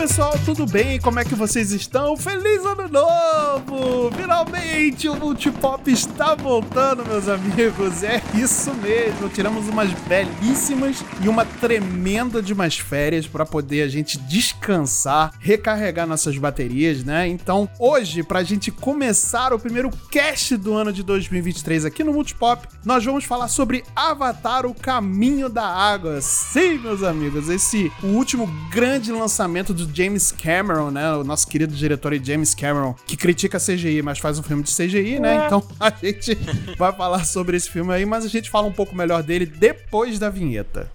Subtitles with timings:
[0.00, 0.98] pessoal, tudo bem?
[0.98, 2.16] Como é que vocês estão?
[2.16, 4.10] Feliz ano novo!
[4.16, 8.02] Finalmente o Multipop está voltando, meus amigos.
[8.02, 9.28] É isso mesmo.
[9.28, 16.06] Tiramos umas belíssimas e uma tremenda de umas férias para poder a gente descansar, recarregar
[16.06, 17.28] nossas baterias, né?
[17.28, 22.66] Então, hoje, pra gente começar o primeiro cast do ano de 2023 aqui no Multipop,
[22.86, 26.22] nós vamos falar sobre Avatar: O Caminho da Água.
[26.22, 31.12] Sim, meus amigos, esse o último grande lançamento do James Cameron, né?
[31.12, 35.18] O nosso querido diretor James Cameron, que critica CGI, mas faz um filme de CGI,
[35.20, 35.46] né?
[35.46, 36.34] Então a gente
[36.76, 40.18] vai falar sobre esse filme aí, mas a gente fala um pouco melhor dele depois
[40.18, 40.90] da vinheta.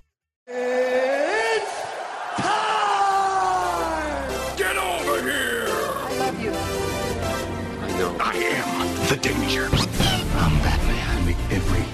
[9.07, 9.67] The danger.
[9.71, 11.25] I'm Batman.
[11.27, 11.85] Make every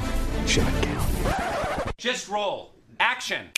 [0.48, 1.94] shot count.
[1.98, 2.72] Just roll.
[3.02, 3.52] Action.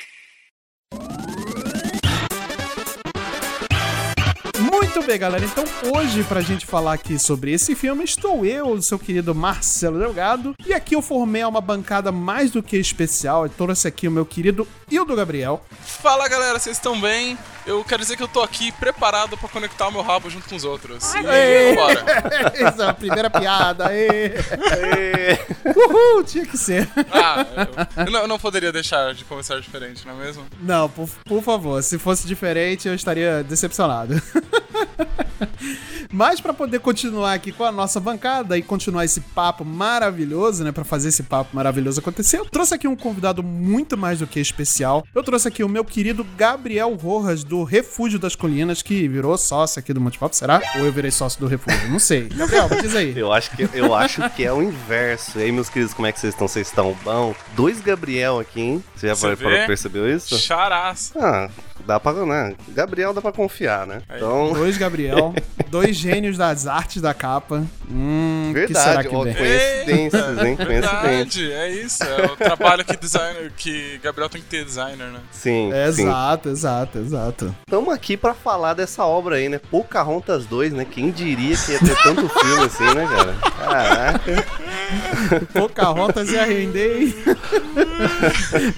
[4.59, 5.44] Muito bem, galera.
[5.44, 5.64] Então,
[5.96, 10.56] hoje, pra gente falar aqui sobre esse filme, estou eu, seu querido Marcelo Delgado.
[10.66, 13.44] E aqui eu formei uma bancada mais do que especial.
[13.46, 15.66] Eu trouxe aqui o meu querido Hildo Gabriel.
[15.81, 17.38] Fala galera, vocês estão bem?
[17.66, 20.56] Eu quero dizer que eu tô aqui preparado pra conectar o meu rabo junto com
[20.56, 21.14] os outros.
[21.14, 21.75] E Aê!
[21.75, 22.03] vambora.
[22.53, 23.88] Essa é a primeira piada.
[23.88, 24.33] Aê.
[25.66, 26.89] Uhul, tinha que ser.
[27.11, 27.45] Ah,
[27.97, 30.45] eu, eu não, eu não poderia deixar de começar diferente, não é mesmo?
[30.61, 34.22] Não, por, por favor, se fosse diferente, eu estaria decepcionado.
[36.12, 40.72] Mas pra poder continuar aqui com a nossa bancada e continuar esse papo maravilhoso, né,
[40.72, 44.40] Pra fazer esse papo maravilhoso acontecer, eu trouxe aqui um convidado muito mais do que
[44.40, 45.04] especial.
[45.14, 49.80] Eu trouxe aqui o meu querido Gabriel Rojas do Refúgio das Colinas, que virou sócio
[49.80, 50.62] aqui do Multipop, será?
[50.76, 51.90] Ou eu virei sócio do Refúgio?
[51.90, 52.24] Não sei.
[52.34, 53.18] Gabriel, diz aí.
[53.18, 55.40] Eu acho, que, eu acho que é o inverso.
[55.40, 56.48] E aí, meus queridos, como é que vocês estão?
[56.48, 57.34] Vocês estão bom?
[57.56, 58.84] Dois Gabriel aqui, hein?
[58.96, 60.38] Você já Você parou- percebeu isso?
[60.38, 61.14] Charaça.
[61.20, 61.50] Ah,
[61.86, 62.56] dá pra, né?
[62.70, 64.02] Gabriel dá pra confiar, né?
[64.16, 65.34] Então, Dois Gabriel,
[65.69, 67.63] dois gênios das artes da capa.
[67.90, 69.09] Hum, que será verdade.
[69.09, 69.34] que ó, vem?
[69.36, 70.56] coincidências, hein?
[70.58, 71.52] Coincidências.
[71.52, 72.03] É isso.
[72.03, 75.19] É o trabalho que designer, que Gabriel tem que ter designer, né?
[75.31, 76.03] Sim, É, sim.
[76.03, 77.56] exato, exato, exato.
[77.68, 79.59] Estamos aqui pra falar dessa obra aí, né?
[79.59, 80.86] Pocahontas 2, né?
[80.90, 83.34] Quem diria que ia ter tanto filme assim, né, cara?
[83.58, 84.46] Caraca.
[85.53, 87.16] Pocahontas ia render, hein?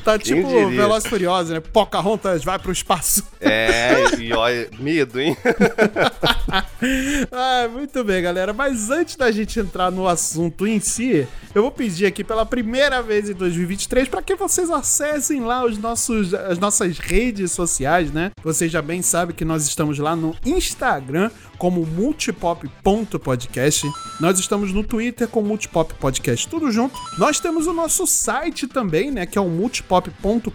[0.04, 0.68] tá Quem tipo diria?
[0.68, 1.60] Veloz e Furioso, né?
[1.60, 3.24] Pocahontas vai pro espaço.
[3.42, 5.36] É, e olha, medo, hein?
[7.32, 8.54] ah, muito bem, galera.
[8.54, 13.02] Mas antes da gente entrar no assunto em si, eu vou pedir aqui pela primeira
[13.02, 18.32] vez em 2023 para que vocês acessem lá os nossos, as nossas redes sociais, né?
[18.44, 23.88] Vocês já bem sabem que nós estamos lá no Instagram como multipop.podcast.
[24.20, 26.98] Nós estamos no Twitter com Multipop Podcast, tudo junto.
[27.18, 30.50] Nós temos o nosso site também, né, que é o multipop.com.br,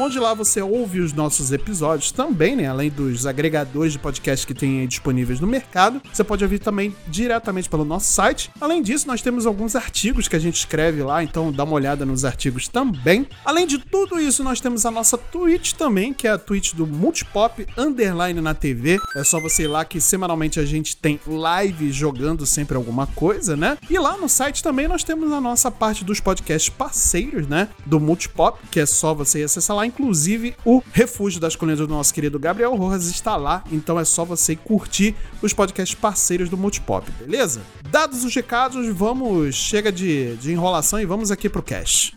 [0.00, 4.54] onde lá você ouve os nossos episódios também, né, além dos agregadores de podcast que
[4.54, 6.00] tem aí disponíveis no mercado.
[6.12, 8.50] Você pode ouvir também diretamente pelo nosso site.
[8.60, 12.06] Além disso, nós temos alguns artigos que a gente escreve lá, então dá uma olhada
[12.06, 13.26] nos artigos também.
[13.44, 16.86] Além de tudo isso, nós temos a nossa Twitch também, que é a Twitch do
[16.86, 18.98] Multipop Underline na TV.
[19.14, 23.56] É só você ir lá que semanalmente a gente tem live jogando sempre alguma coisa,
[23.56, 23.78] né?
[23.88, 27.68] E lá no site também nós temos a nossa parte dos podcasts parceiros, né?
[27.84, 29.86] Do Multipop, que é só você acessar lá.
[29.86, 33.62] Inclusive, o Refúgio das Colinas do nosso querido Gabriel Rojas está lá.
[33.70, 37.62] Então é só você curtir os podcasts parceiros do Multipop, beleza?
[37.90, 39.54] Dados os recados, vamos.
[39.54, 42.16] Chega de, de enrolação e vamos aqui pro cast.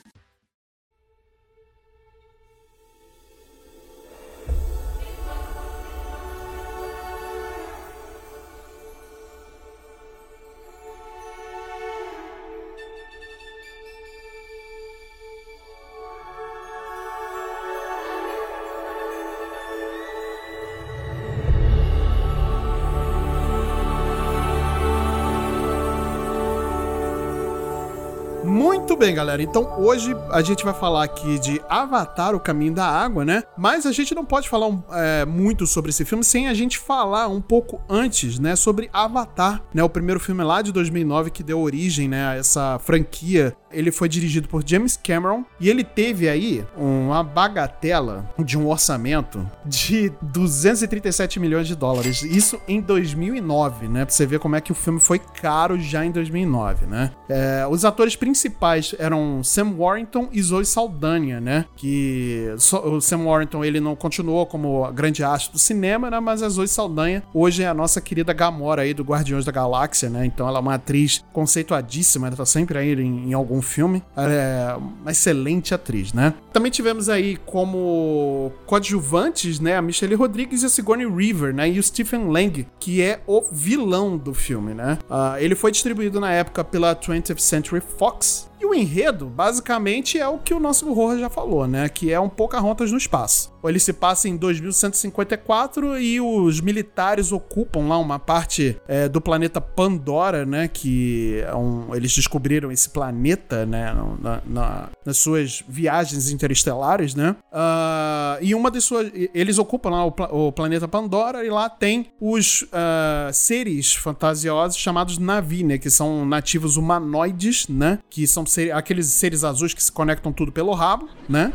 [28.99, 29.41] Bem, galera.
[29.41, 33.43] Então hoje a gente vai falar aqui de Avatar, o Caminho da Água, né?
[33.57, 37.29] Mas a gente não pode falar é, muito sobre esse filme sem a gente falar
[37.29, 38.57] um pouco antes, né?
[38.57, 39.81] Sobre Avatar, né?
[39.81, 42.27] O primeiro filme lá de 2009 que deu origem, né?
[42.27, 43.55] A essa franquia.
[43.71, 49.45] Ele foi dirigido por James Cameron e ele teve aí uma bagatela de um orçamento
[49.65, 52.23] de 237 milhões de dólares.
[52.23, 54.05] Isso em 2009, né?
[54.05, 57.11] Pra você ver como é que o filme foi caro já em 2009, né?
[57.29, 61.65] É, os atores principais eram Sam Warrington e Zoe Saldanha, né?
[61.75, 66.19] Que so- o Sam Warrington ele não continuou como grande astro do cinema, né?
[66.19, 70.09] Mas a Zoe Saldanha hoje é a nossa querida Gamora aí do Guardiões da Galáxia,
[70.09, 70.25] né?
[70.25, 73.61] Então ela é uma atriz conceituadíssima, ela tá sempre aí em, em algum com o
[73.61, 74.01] filme.
[74.15, 76.33] Ela é uma excelente atriz, né?
[76.53, 81.79] Também tivemos aí como coadjuvantes, né, a Michelle Rodrigues e a Sigourney Weaver, né, e
[81.79, 84.97] o Stephen Lang, que é o vilão do filme, né?
[85.09, 90.27] Uh, ele foi distribuído na época pela 20th Century Fox, e o enredo, basicamente, é
[90.27, 91.87] o que o nosso horror já falou, né?
[91.87, 93.51] Que é um Pocahontas no espaço.
[93.63, 99.59] Ele se passa em 2154 e os militares ocupam lá uma parte é, do planeta
[99.59, 100.67] Pandora, né?
[100.67, 103.93] Que é um, eles descobriram esse planeta, né?
[104.21, 107.35] Na, na, nas suas viagens interestelares, né?
[107.51, 109.11] Uh, e uma das suas.
[109.33, 115.17] Eles ocupam lá o, o, planeta Pandora e lá tem os uh, seres fantasiosos chamados
[115.17, 115.77] Navi, né?
[115.77, 117.99] Que são nativos humanoides, né?
[118.09, 121.53] Que são ser, aqueles seres azuis que se conectam tudo pelo rabo, né?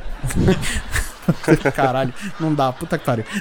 [1.75, 3.25] Caralho, não dá, puta que pariu.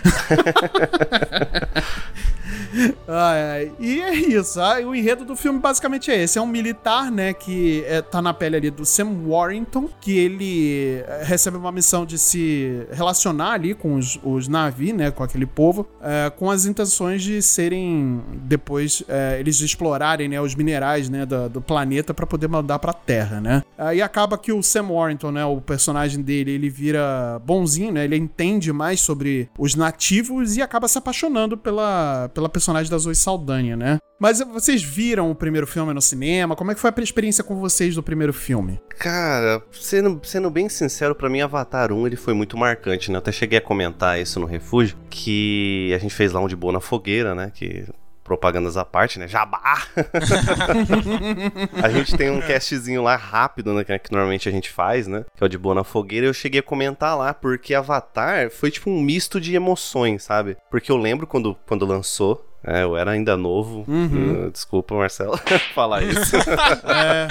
[3.80, 4.60] e é isso.
[4.60, 6.38] Ah, o enredo do filme basicamente é esse.
[6.38, 11.04] É um militar, né, que é, tá na pele ali do Sam Warrington, que ele
[11.08, 15.46] é, recebe uma missão de se relacionar ali com os, os Navi, né, com aquele
[15.46, 21.26] povo, é, com as intenções de serem, depois, é, eles explorarem, né, os minerais, né,
[21.26, 23.64] do, do planeta para poder mandar pra Terra, né.
[23.78, 28.18] Aí acaba que o Sam Warrington, né, o personagem dele, ele vira bonzinho, né, ele
[28.18, 33.14] entende mais sobre os nativos e acaba se apaixonando pela, pela pessoa personagem da Zoe
[33.14, 33.98] Saldanha, né?
[34.18, 36.56] Mas vocês viram o primeiro filme no cinema?
[36.56, 38.80] Como é que foi a experiência com vocês do primeiro filme?
[38.98, 43.18] Cara, sendo, sendo bem sincero, para mim Avatar 1 ele foi muito marcante, né?
[43.18, 46.56] Eu até cheguei a comentar isso no Refúgio, que a gente fez lá um de
[46.56, 47.52] boa na fogueira, né?
[47.54, 47.86] Que
[48.24, 49.28] propagandas à parte, né?
[49.28, 49.84] Jabá!
[51.82, 53.84] a gente tem um castzinho lá rápido, né?
[53.84, 55.26] Que normalmente a gente faz, né?
[55.36, 56.26] Que é o de Boa na Fogueira.
[56.26, 60.58] Eu cheguei a comentar lá, porque Avatar foi tipo um misto de emoções, sabe?
[60.70, 63.84] Porque eu lembro quando, quando lançou, é, eu era ainda novo.
[63.88, 64.48] Uhum.
[64.48, 65.38] Uh, desculpa, Marcelo,
[65.76, 66.38] falar isso.
[66.88, 67.28] é.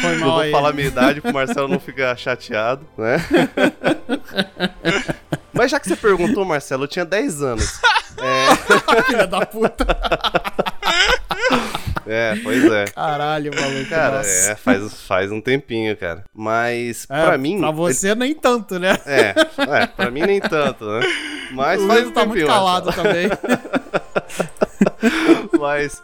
[0.00, 0.50] Foi mal não vou aí.
[0.50, 3.18] falar a minha idade pro Marcelo não ficar chateado, né?
[5.52, 7.80] Mas já que você perguntou, Marcelo, eu tinha 10 anos.
[8.22, 9.02] É...
[9.04, 9.86] Filha da puta.
[12.06, 12.84] É, pois é.
[12.86, 13.88] Caralho, maluco.
[13.88, 14.52] Cara, nossa.
[14.52, 16.24] é, faz, faz um tempinho, cara.
[16.34, 17.58] Mas, é, pra mim.
[17.58, 18.20] Pra você, ele...
[18.20, 18.98] nem tanto, né?
[19.06, 21.00] É, é, pra mim nem tanto, né?
[21.52, 23.28] Mas o faz um tá muito calado também.
[25.58, 26.02] Mas,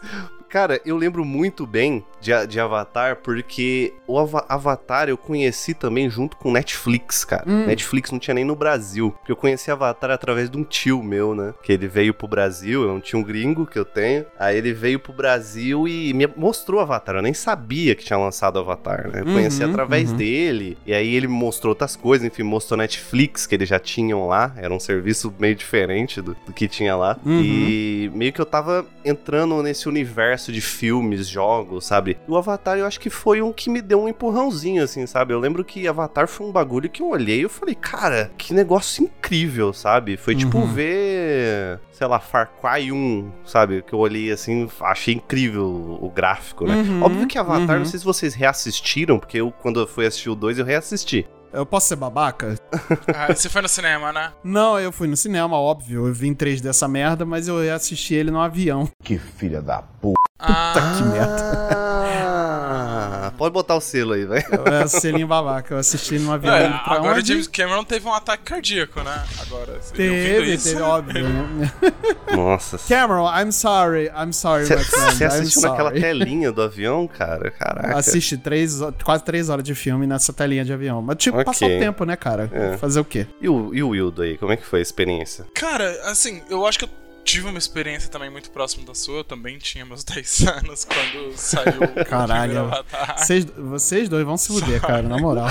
[0.49, 6.09] Cara, eu lembro muito bem de, de Avatar, porque o Ava Avatar eu conheci também
[6.09, 7.43] junto com Netflix, cara.
[7.47, 7.67] Hum.
[7.67, 9.11] Netflix não tinha nem no Brasil.
[9.11, 11.53] Porque eu conheci Avatar através de um tio meu, né?
[11.61, 14.25] Que ele veio pro Brasil, é um tio gringo que eu tenho.
[14.39, 17.15] Aí ele veio pro Brasil e me mostrou Avatar.
[17.15, 19.21] Eu nem sabia que tinha lançado Avatar, né?
[19.21, 20.17] Eu uhum, conheci através uhum.
[20.17, 20.77] dele.
[20.83, 24.51] E aí ele me mostrou outras coisas, enfim, mostrou Netflix, que eles já tinham lá.
[24.57, 27.19] Era um serviço meio diferente do, do que tinha lá.
[27.23, 27.39] Uhum.
[27.39, 32.17] E meio que eu tava entrando nesse universo universo de filmes, jogos, sabe?
[32.27, 35.33] O Avatar eu acho que foi um que me deu um empurrãozinho, assim, sabe?
[35.33, 38.53] Eu lembro que Avatar foi um bagulho que eu olhei e eu falei, cara, que
[38.53, 40.17] negócio incrível, sabe?
[40.17, 40.67] Foi tipo uhum.
[40.67, 43.81] ver sei lá, Far Cry 1, sabe?
[43.81, 46.75] Que eu olhei assim, achei incrível o gráfico, né?
[46.75, 47.79] Uhum, Óbvio que Avatar, uhum.
[47.79, 51.27] não sei se vocês reassistiram, porque eu, quando eu fui assistir o 2, eu reassisti.
[51.51, 52.55] Eu posso ser babaca?
[53.13, 54.31] Ah, você foi no cinema, né?
[54.43, 56.07] Não, eu fui no cinema, óbvio.
[56.07, 58.87] Eu vim três dessa merda, mas eu assisti ele no avião.
[59.03, 60.19] Que filha da puta.
[60.39, 60.95] Puta ah.
[60.97, 61.89] que merda.
[63.37, 64.45] Pode botar o selo aí, velho.
[64.65, 65.73] É o selinho babaca.
[65.73, 66.53] Eu assisti no avião.
[66.53, 67.21] É, agora onde?
[67.21, 69.23] o James Cameron teve um ataque cardíaco, né?
[69.41, 69.79] Agora.
[69.93, 71.27] Teve, teve, óbvio.
[71.27, 71.71] Né?
[72.35, 72.77] Nossa.
[72.87, 74.09] Cameron, I'm sorry.
[74.09, 75.15] I'm sorry, cê, my friend.
[75.15, 77.51] Você assistiu naquela telinha do avião, cara?
[77.51, 77.97] Caraca.
[77.97, 81.01] Assisti três, quase três horas de filme nessa telinha de avião.
[81.01, 81.53] Mas, tipo, okay.
[81.53, 82.49] passar o tempo, né, cara?
[82.51, 82.77] É.
[82.77, 83.27] Fazer o quê?
[83.41, 84.37] E o, e o Wildo aí?
[84.37, 85.45] Como é que foi a experiência?
[85.53, 86.89] Cara, assim, eu acho que eu
[87.29, 89.19] tive uma experiência também muito próxima da sua.
[89.19, 94.47] Eu também tinha meus 10 anos quando saiu Caralho, o vocês, vocês dois vão se
[94.47, 95.47] fuder, cara, na moral.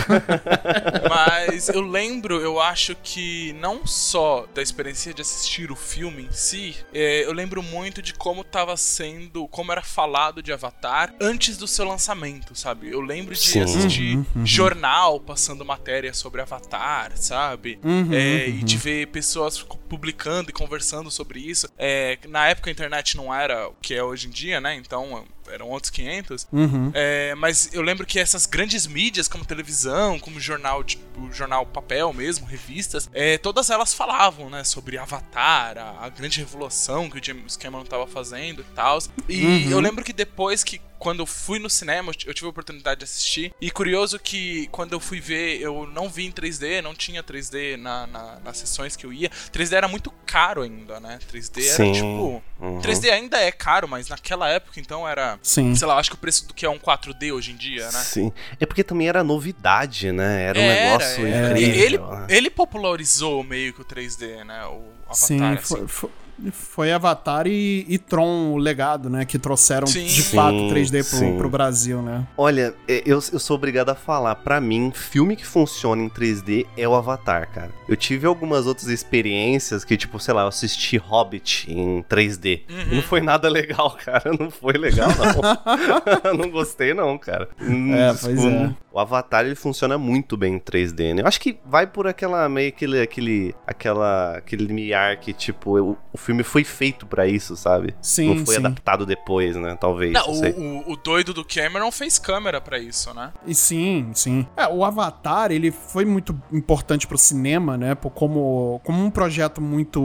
[1.08, 6.32] Mas eu lembro, eu acho que não só da experiência de assistir o filme em
[6.32, 11.56] si, é, eu lembro muito de como tava sendo, como era falado de Avatar antes
[11.56, 12.90] do seu lançamento, sabe?
[12.90, 13.60] Eu lembro de Sim.
[13.60, 14.46] assistir uhum, uhum.
[14.46, 17.78] jornal passando matéria sobre Avatar, sabe?
[17.84, 18.80] Uhum, é, e de uhum.
[18.80, 21.67] ver pessoas publicando e conversando sobre isso.
[21.76, 24.74] É, na época a internet não era o que é hoje em dia, né?
[24.74, 26.46] Então eram outros 500.
[26.52, 26.90] Uhum.
[26.94, 32.12] É, mas eu lembro que essas grandes mídias, como televisão, como jornal, tipo, jornal papel
[32.12, 37.24] mesmo, revistas, é, todas elas falavam, né, sobre Avatar, a, a grande revolução que o
[37.24, 38.98] James Cameron estava fazendo e tal.
[39.28, 39.70] E uhum.
[39.70, 43.04] eu lembro que depois que quando eu fui no cinema, eu tive a oportunidade de
[43.04, 43.54] assistir.
[43.60, 47.76] E curioso que quando eu fui ver, eu não vi em 3D, não tinha 3D
[47.76, 49.30] na, na- nas sessões que eu ia.
[49.52, 51.18] 3D era muito caro ainda, né?
[51.32, 51.92] 3D era Sim.
[51.92, 52.42] tipo.
[52.60, 52.80] Uhum.
[52.80, 55.37] 3D ainda é caro, mas naquela época então era.
[55.42, 55.74] Sim.
[55.74, 57.90] Sei lá, acho que o preço do que é um 4D hoje em dia, né?
[58.00, 58.32] Sim.
[58.60, 60.42] É porque também era novidade, né?
[60.44, 61.58] Era um Era, negócio era.
[61.60, 61.84] incrível.
[61.84, 62.26] Ele, né?
[62.28, 64.64] ele popularizou meio que o 3D, né?
[64.66, 65.62] O Avatar, Sim, assim.
[65.64, 66.10] foi, foi,
[66.52, 69.24] foi Avatar e, e Tron, o legado, né?
[69.24, 70.06] Que trouxeram Sim.
[70.06, 71.18] de fato Sim, 3D sim.
[71.30, 72.26] pro, pro Brasil, né?
[72.36, 76.66] Olha, é, eu, eu sou obrigado a falar, pra mim, filme que funciona em 3D
[76.76, 77.70] é o Avatar, cara.
[77.88, 82.62] Eu tive algumas outras experiências que, tipo, sei lá, eu assisti Hobbit em 3D.
[82.68, 82.96] Uhum.
[82.96, 84.30] Não foi nada legal, cara.
[84.38, 86.34] Não foi legal, não.
[86.38, 87.48] não gostei, não, cara.
[87.60, 88.70] Hum, É, pois é.
[88.98, 91.22] O Avatar, ele funciona muito bem em 3D, né?
[91.22, 95.96] Eu acho que vai por aquela, meio aquele, aquele, aquela, aquele limiar que, tipo, o,
[96.12, 97.94] o filme foi feito pra isso, sabe?
[98.02, 98.60] Sim, não foi sim.
[98.60, 99.76] adaptado depois, né?
[99.80, 100.50] Talvez, Não, não sei.
[100.50, 103.32] o, o, o doido do Cameron fez câmera pra isso, né?
[103.46, 104.44] E sim, sim.
[104.56, 107.94] É, o Avatar, ele foi muito importante pro cinema, né?
[107.94, 110.02] Por como, como um projeto muito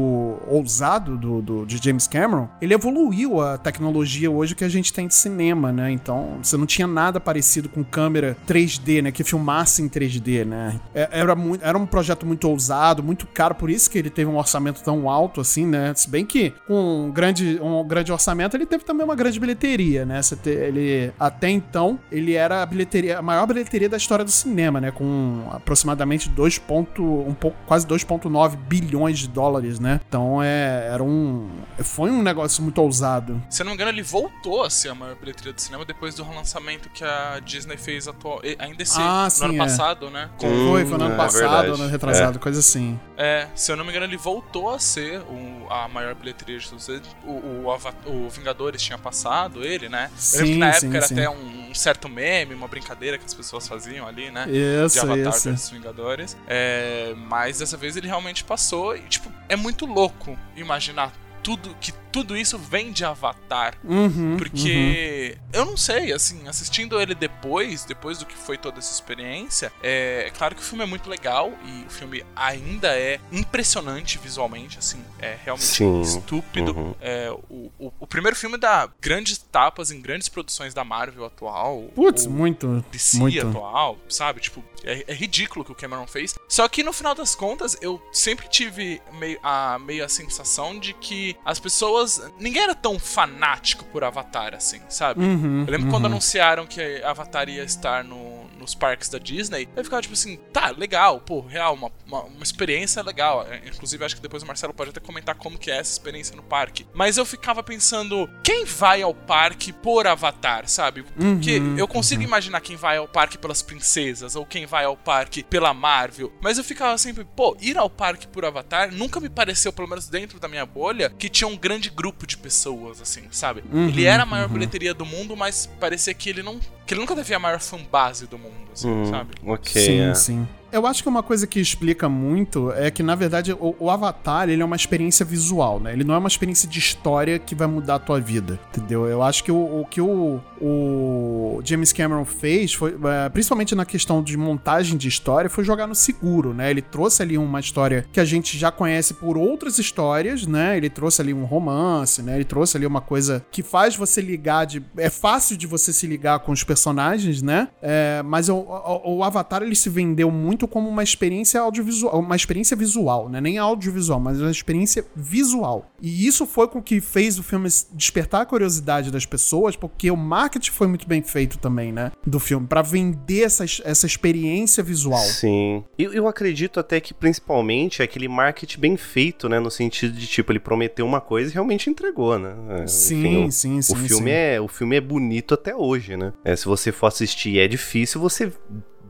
[0.48, 5.08] ousado do, do- de James Cameron, ele evoluiu a tecnologia hoje que a gente tem
[5.08, 5.90] de cinema, né?
[5.92, 9.12] Então, você não tinha nada parecido com câmera 3D, né?
[9.12, 10.80] Que filmasse em 3D, né?
[10.94, 14.30] É- Era, muito, era um projeto muito ousado, muito caro, por isso que ele teve
[14.30, 15.94] um orçamento tão alto assim, né?
[15.96, 20.06] Se bem que com um grande, um grande orçamento, ele teve também uma grande bilheteria,
[20.06, 20.22] né?
[20.46, 24.92] Ele, até então, ele era a bilheteria, a maior bilheteria da história do cinema, né?
[24.92, 30.00] Com aproximadamente 2 ponto, um pouco, quase 2,9 bilhões de dólares, né?
[30.08, 31.50] Então é, era um.
[31.80, 33.42] Foi um negócio muito ousado.
[33.50, 36.16] Se eu não me engano, ele voltou a ser a maior bilheteria do cinema depois
[36.16, 39.58] do relançamento que a Disney fez atual, ainda esse Ah, no sim, ano é.
[39.58, 40.30] passado, né?
[40.38, 41.82] Com- foi, foi no ano é passado, verdade.
[41.82, 43.00] ano retrasado, coisa assim.
[43.18, 46.70] é, se eu não me engano, ele voltou a ser o- a maior bilheteria de
[46.70, 47.08] todos eles.
[47.26, 50.10] O, o, o Vingadores tinha passado ele, né?
[50.34, 51.14] eu lembro que Sim, na sim, época era sim.
[51.16, 54.46] até um, um certo meme, uma brincadeira que as pessoas faziam ali, né?
[54.46, 55.50] de Isso, Avatar isso.
[55.50, 56.38] versus Vingadores.
[56.48, 61.12] É, mas dessa vez ele realmente passou e, tipo, é muito louco imaginar
[61.44, 63.76] tudo que tudo isso vem de Avatar.
[63.84, 68.94] Uhum, Porque eu não sei, assim, assistindo ele depois, depois do que foi toda essa
[68.94, 73.20] experiência, é, é claro que o filme é muito legal e o filme ainda é
[73.32, 76.02] impressionante visualmente, assim, é realmente Sim.
[76.02, 76.78] estúpido.
[76.78, 76.96] Uhum.
[77.02, 81.90] É, o, o, o primeiro filme dá grandes tapas em grandes produções da Marvel atual.
[81.96, 82.86] Putz, muito.
[82.92, 83.48] DC muito.
[83.48, 84.40] atual, sabe?
[84.40, 86.36] Tipo, é, é ridículo o que o Cameron fez.
[86.48, 90.94] Só que no final das contas, eu sempre tive meio a, meio a sensação de
[90.94, 92.22] que as pessoas.
[92.40, 95.22] Ninguém era tão fanático por Avatar assim, sabe?
[95.24, 96.12] Uhum, Eu lembro quando uhum.
[96.12, 100.72] anunciaram que Avatar ia estar no- nos parques da Disney, eu ficava tipo assim, tá,
[100.72, 103.46] legal, pô, real, uma, uma, uma experiência legal.
[103.50, 106.36] É, Inclusive, acho que depois o Marcelo pode até comentar como que é essa experiência
[106.36, 106.88] no parque.
[106.94, 111.04] Mas eu ficava pensando, quem vai ao parque por Avatar, sabe?
[111.04, 114.98] Porque Uhum, eu consigo imaginar quem vai ao parque pelas princesas, ou quem vai ao
[114.98, 119.30] parque pela Marvel, mas eu ficava sempre, pô, ir ao parque por Avatar nunca me
[119.30, 123.24] pareceu, pelo menos dentro da minha bolha, que tinha um grande grupo de pessoas, assim,
[123.32, 123.64] sabe?
[123.72, 124.54] Uhum, ele era a maior uhum.
[124.54, 126.60] bilheteria do mundo, mas parecia que ele não.
[126.86, 129.30] que ele nunca teve a maior fanbase do mundo, assim, Hum, sabe?
[129.46, 129.82] ok.
[129.82, 130.14] sim, é.
[130.16, 130.48] sim.
[130.72, 134.50] Eu acho que uma coisa que explica muito é que, na verdade, o, o Avatar,
[134.50, 135.94] ele é uma experiência visual, né?
[135.94, 139.06] Ele não é uma experiência de história que vai mudar a tua vida, entendeu?
[139.06, 142.96] Eu acho que o, o que o, o James Cameron fez, foi,
[143.26, 146.70] é, principalmente na questão de montagem de história, foi jogar no seguro, né?
[146.72, 150.78] Ele trouxe ali uma história que a gente já conhece por outras histórias, né?
[150.78, 152.36] Ele trouxe ali um romance, né?
[152.36, 154.84] Ele trouxe ali uma coisa que faz você ligar de...
[154.98, 157.68] É fácil de você se ligar com os personagens, né?
[157.82, 162.36] É, mas o, o- o Avatar, ele se vendeu muito como uma experiência audiovisual, uma
[162.36, 163.42] experiência visual, né?
[163.42, 165.92] Nem audiovisual, mas uma experiência visual.
[166.02, 170.18] E isso foi com que fez o filme despertar a curiosidade das pessoas, porque o
[170.18, 172.12] marketing foi muito bem feito também, né?
[172.26, 175.20] Do filme, pra vender essa, essa experiência visual.
[175.20, 175.84] Sim.
[175.98, 179.60] Eu, eu acredito até que principalmente é aquele marketing bem feito, né?
[179.60, 182.54] No sentido de, tipo, ele prometeu uma coisa e realmente entregou, né?
[182.84, 184.36] É, Sim, o- sim, sim, O filme, sim.
[184.36, 186.34] É, o filme é bonito até hoje, né?
[186.44, 188.52] É, se você for assistir, é difícil você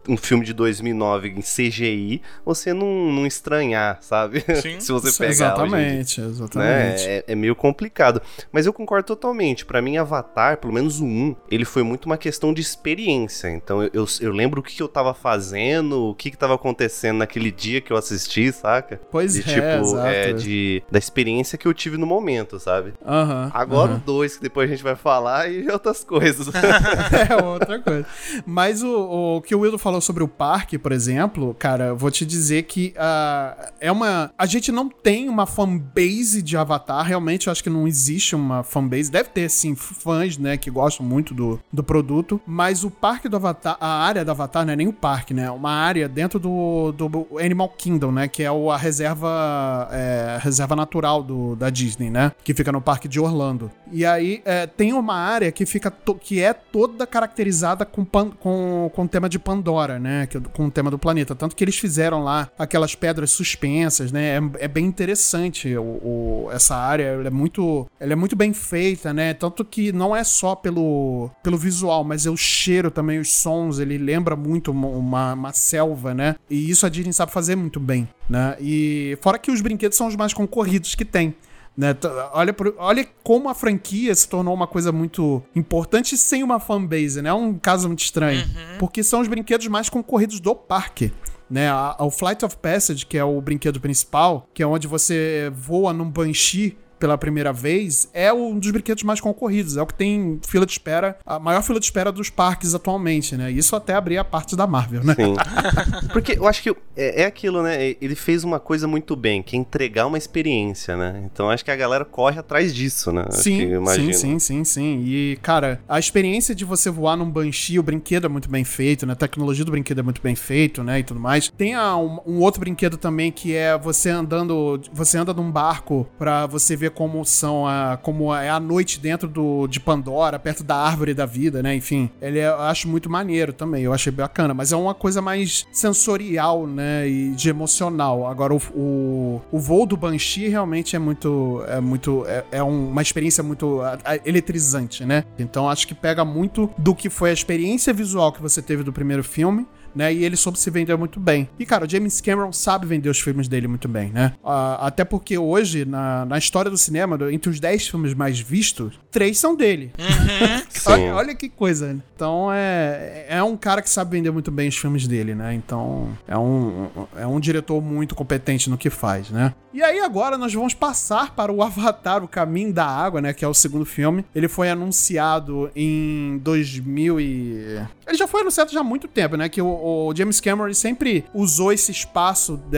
[0.08, 4.44] um filme de 2009 em CGI, você não, não estranhar, sabe?
[4.62, 4.80] Sim.
[4.80, 6.28] se você pegar hoje em dia Exatamente, né?
[6.28, 7.08] exatamente.
[7.08, 8.22] É, é meio complicado.
[8.52, 9.66] Mas eu concordo totalmente.
[9.66, 13.50] Pra mim, Avatar, pelo menos o 1, ele foi muito uma questão de experiência.
[13.50, 16.56] Então eu, eu, eu lembro o que, que eu tava fazendo, o que, que tava
[16.56, 19.00] acontecendo naquele dia que eu assisti, saca?
[19.12, 20.08] Pois de é, tipo, exato.
[20.08, 22.94] é, de, da experiência que eu tive no momento, sabe?
[23.06, 24.02] Aham, Agora aham.
[24.02, 26.48] o 2, que depois a gente vai falar, e outras coisas.
[27.30, 28.06] é outra coisa.
[28.46, 32.10] Mas o, o que o Wildo falou falou sobre o parque, por exemplo, cara, vou
[32.10, 34.32] te dizer que uh, é uma.
[34.38, 38.64] A gente não tem uma fanbase de Avatar, realmente eu acho que não existe uma
[38.64, 39.12] fanbase.
[39.12, 43.36] Deve ter, sim, fãs, né, que gostam muito do, do produto, mas o parque do
[43.36, 45.44] Avatar, a área do Avatar não é nem o parque, né?
[45.44, 48.28] É uma área dentro do, do Animal Kingdom, né?
[48.28, 52.32] Que é a reserva, é, reserva natural do, da Disney, né?
[52.44, 53.70] Que fica no parque de Orlando.
[53.92, 58.32] E aí é, tem uma área que fica to, que é toda caracterizada com, pan,
[58.32, 60.28] com, com tema de Pandora, né?
[60.28, 61.36] Que, com o tema do planeta.
[61.36, 64.38] Tanto que eles fizeram lá aquelas pedras suspensas, né?
[64.38, 67.04] É, é bem interessante o, o, essa área.
[67.04, 69.34] Ela é muito, ela é muito bem feita, né?
[69.34, 73.80] Tanto que não é só pelo, pelo visual, mas é o cheiro também, os sons.
[73.80, 76.36] Ele lembra muito uma, uma, uma selva, né?
[76.50, 78.56] E isso a Disney sabe fazer muito bem, né?
[78.60, 81.36] E fora que os brinquedos são os mais concorridos que tem.
[81.76, 81.96] Né?
[82.34, 87.30] Olha, olha como a franquia se tornou uma coisa muito importante sem uma fanbase, né?
[87.30, 88.42] É um caso muito estranho.
[88.42, 88.78] Uhum.
[88.78, 91.12] Porque são os brinquedos mais concorridos do parque.
[91.50, 95.94] Né, o Flight of Passage, que é o brinquedo principal, que é onde você voa
[95.94, 99.78] num Banshee pela primeira vez, é um dos brinquedos mais concorridos.
[99.78, 103.36] É o que tem fila de espera, a maior fila de espera dos parques atualmente,
[103.36, 103.52] né?
[103.52, 105.16] Isso até abrir a parte da Marvel, né?
[105.16, 105.36] Sim.
[106.12, 107.96] Porque eu acho que é, é, aquilo, né?
[108.02, 111.22] Ele fez uma coisa muito bem, que é entregar uma experiência, né?
[111.26, 113.26] Então acho que a galera corre atrás disso, né?
[113.32, 115.04] Sim, sim, sim, sim, sim.
[115.06, 119.06] E, cara, a experiência de você voar num Banshee, o brinquedo é muito bem feito,
[119.06, 119.14] né?
[119.14, 121.00] A tecnologia do brinquedo é muito bem feito, né?
[121.00, 121.50] E tudo mais.
[121.50, 126.46] Tem um, um outro brinquedo também que é você andando, você anda num barco para
[126.46, 130.76] você ver como são a, como é a noite dentro do, de Pandora, perto da
[130.76, 131.76] árvore da vida, né?
[131.76, 135.22] Enfim, ele é, eu acho muito maneiro também, eu achei bacana, mas é uma coisa
[135.22, 137.08] mais sensorial, né?
[137.08, 138.28] E de emocional.
[138.28, 143.02] Agora, o, o, o voo do Banshee realmente é muito, é muito, é, é uma
[143.02, 143.82] experiência muito
[144.26, 145.24] eletrizante, né?
[145.38, 148.94] Então acho que pega muito do que foi a experiência visual que você teve do
[148.94, 150.14] primeiro filme né?
[150.14, 151.50] E ele soube se vender muito bem.
[151.60, 154.34] E, cara, o James Cameron sabe vender os filmes dele muito bem, né?
[154.44, 159.00] Uh, até porque hoje, na, na história do cinema, entre os 10 filmes mais vistos,
[159.12, 159.92] três são dele.
[159.98, 160.64] Uhum.
[160.92, 161.94] olha, olha, que coisa.
[161.94, 162.00] Né?
[162.16, 165.54] Então, é, é um cara que sabe vender muito bem os filmes dele, né?
[165.54, 169.54] Então, é um, é um diretor muito competente no que faz, né?
[169.74, 173.34] E aí, agora, nós vamos passar para o Avatar, O Caminho da Água, né?
[173.34, 174.24] Que é o segundo filme.
[174.36, 177.82] Ele foi anunciado em 2000 e...
[178.08, 179.50] Ele já foi anunciado já há muito tempo, né?
[179.50, 179.68] Que o,
[180.10, 182.78] o James Cameron sempre usou esse espaço de,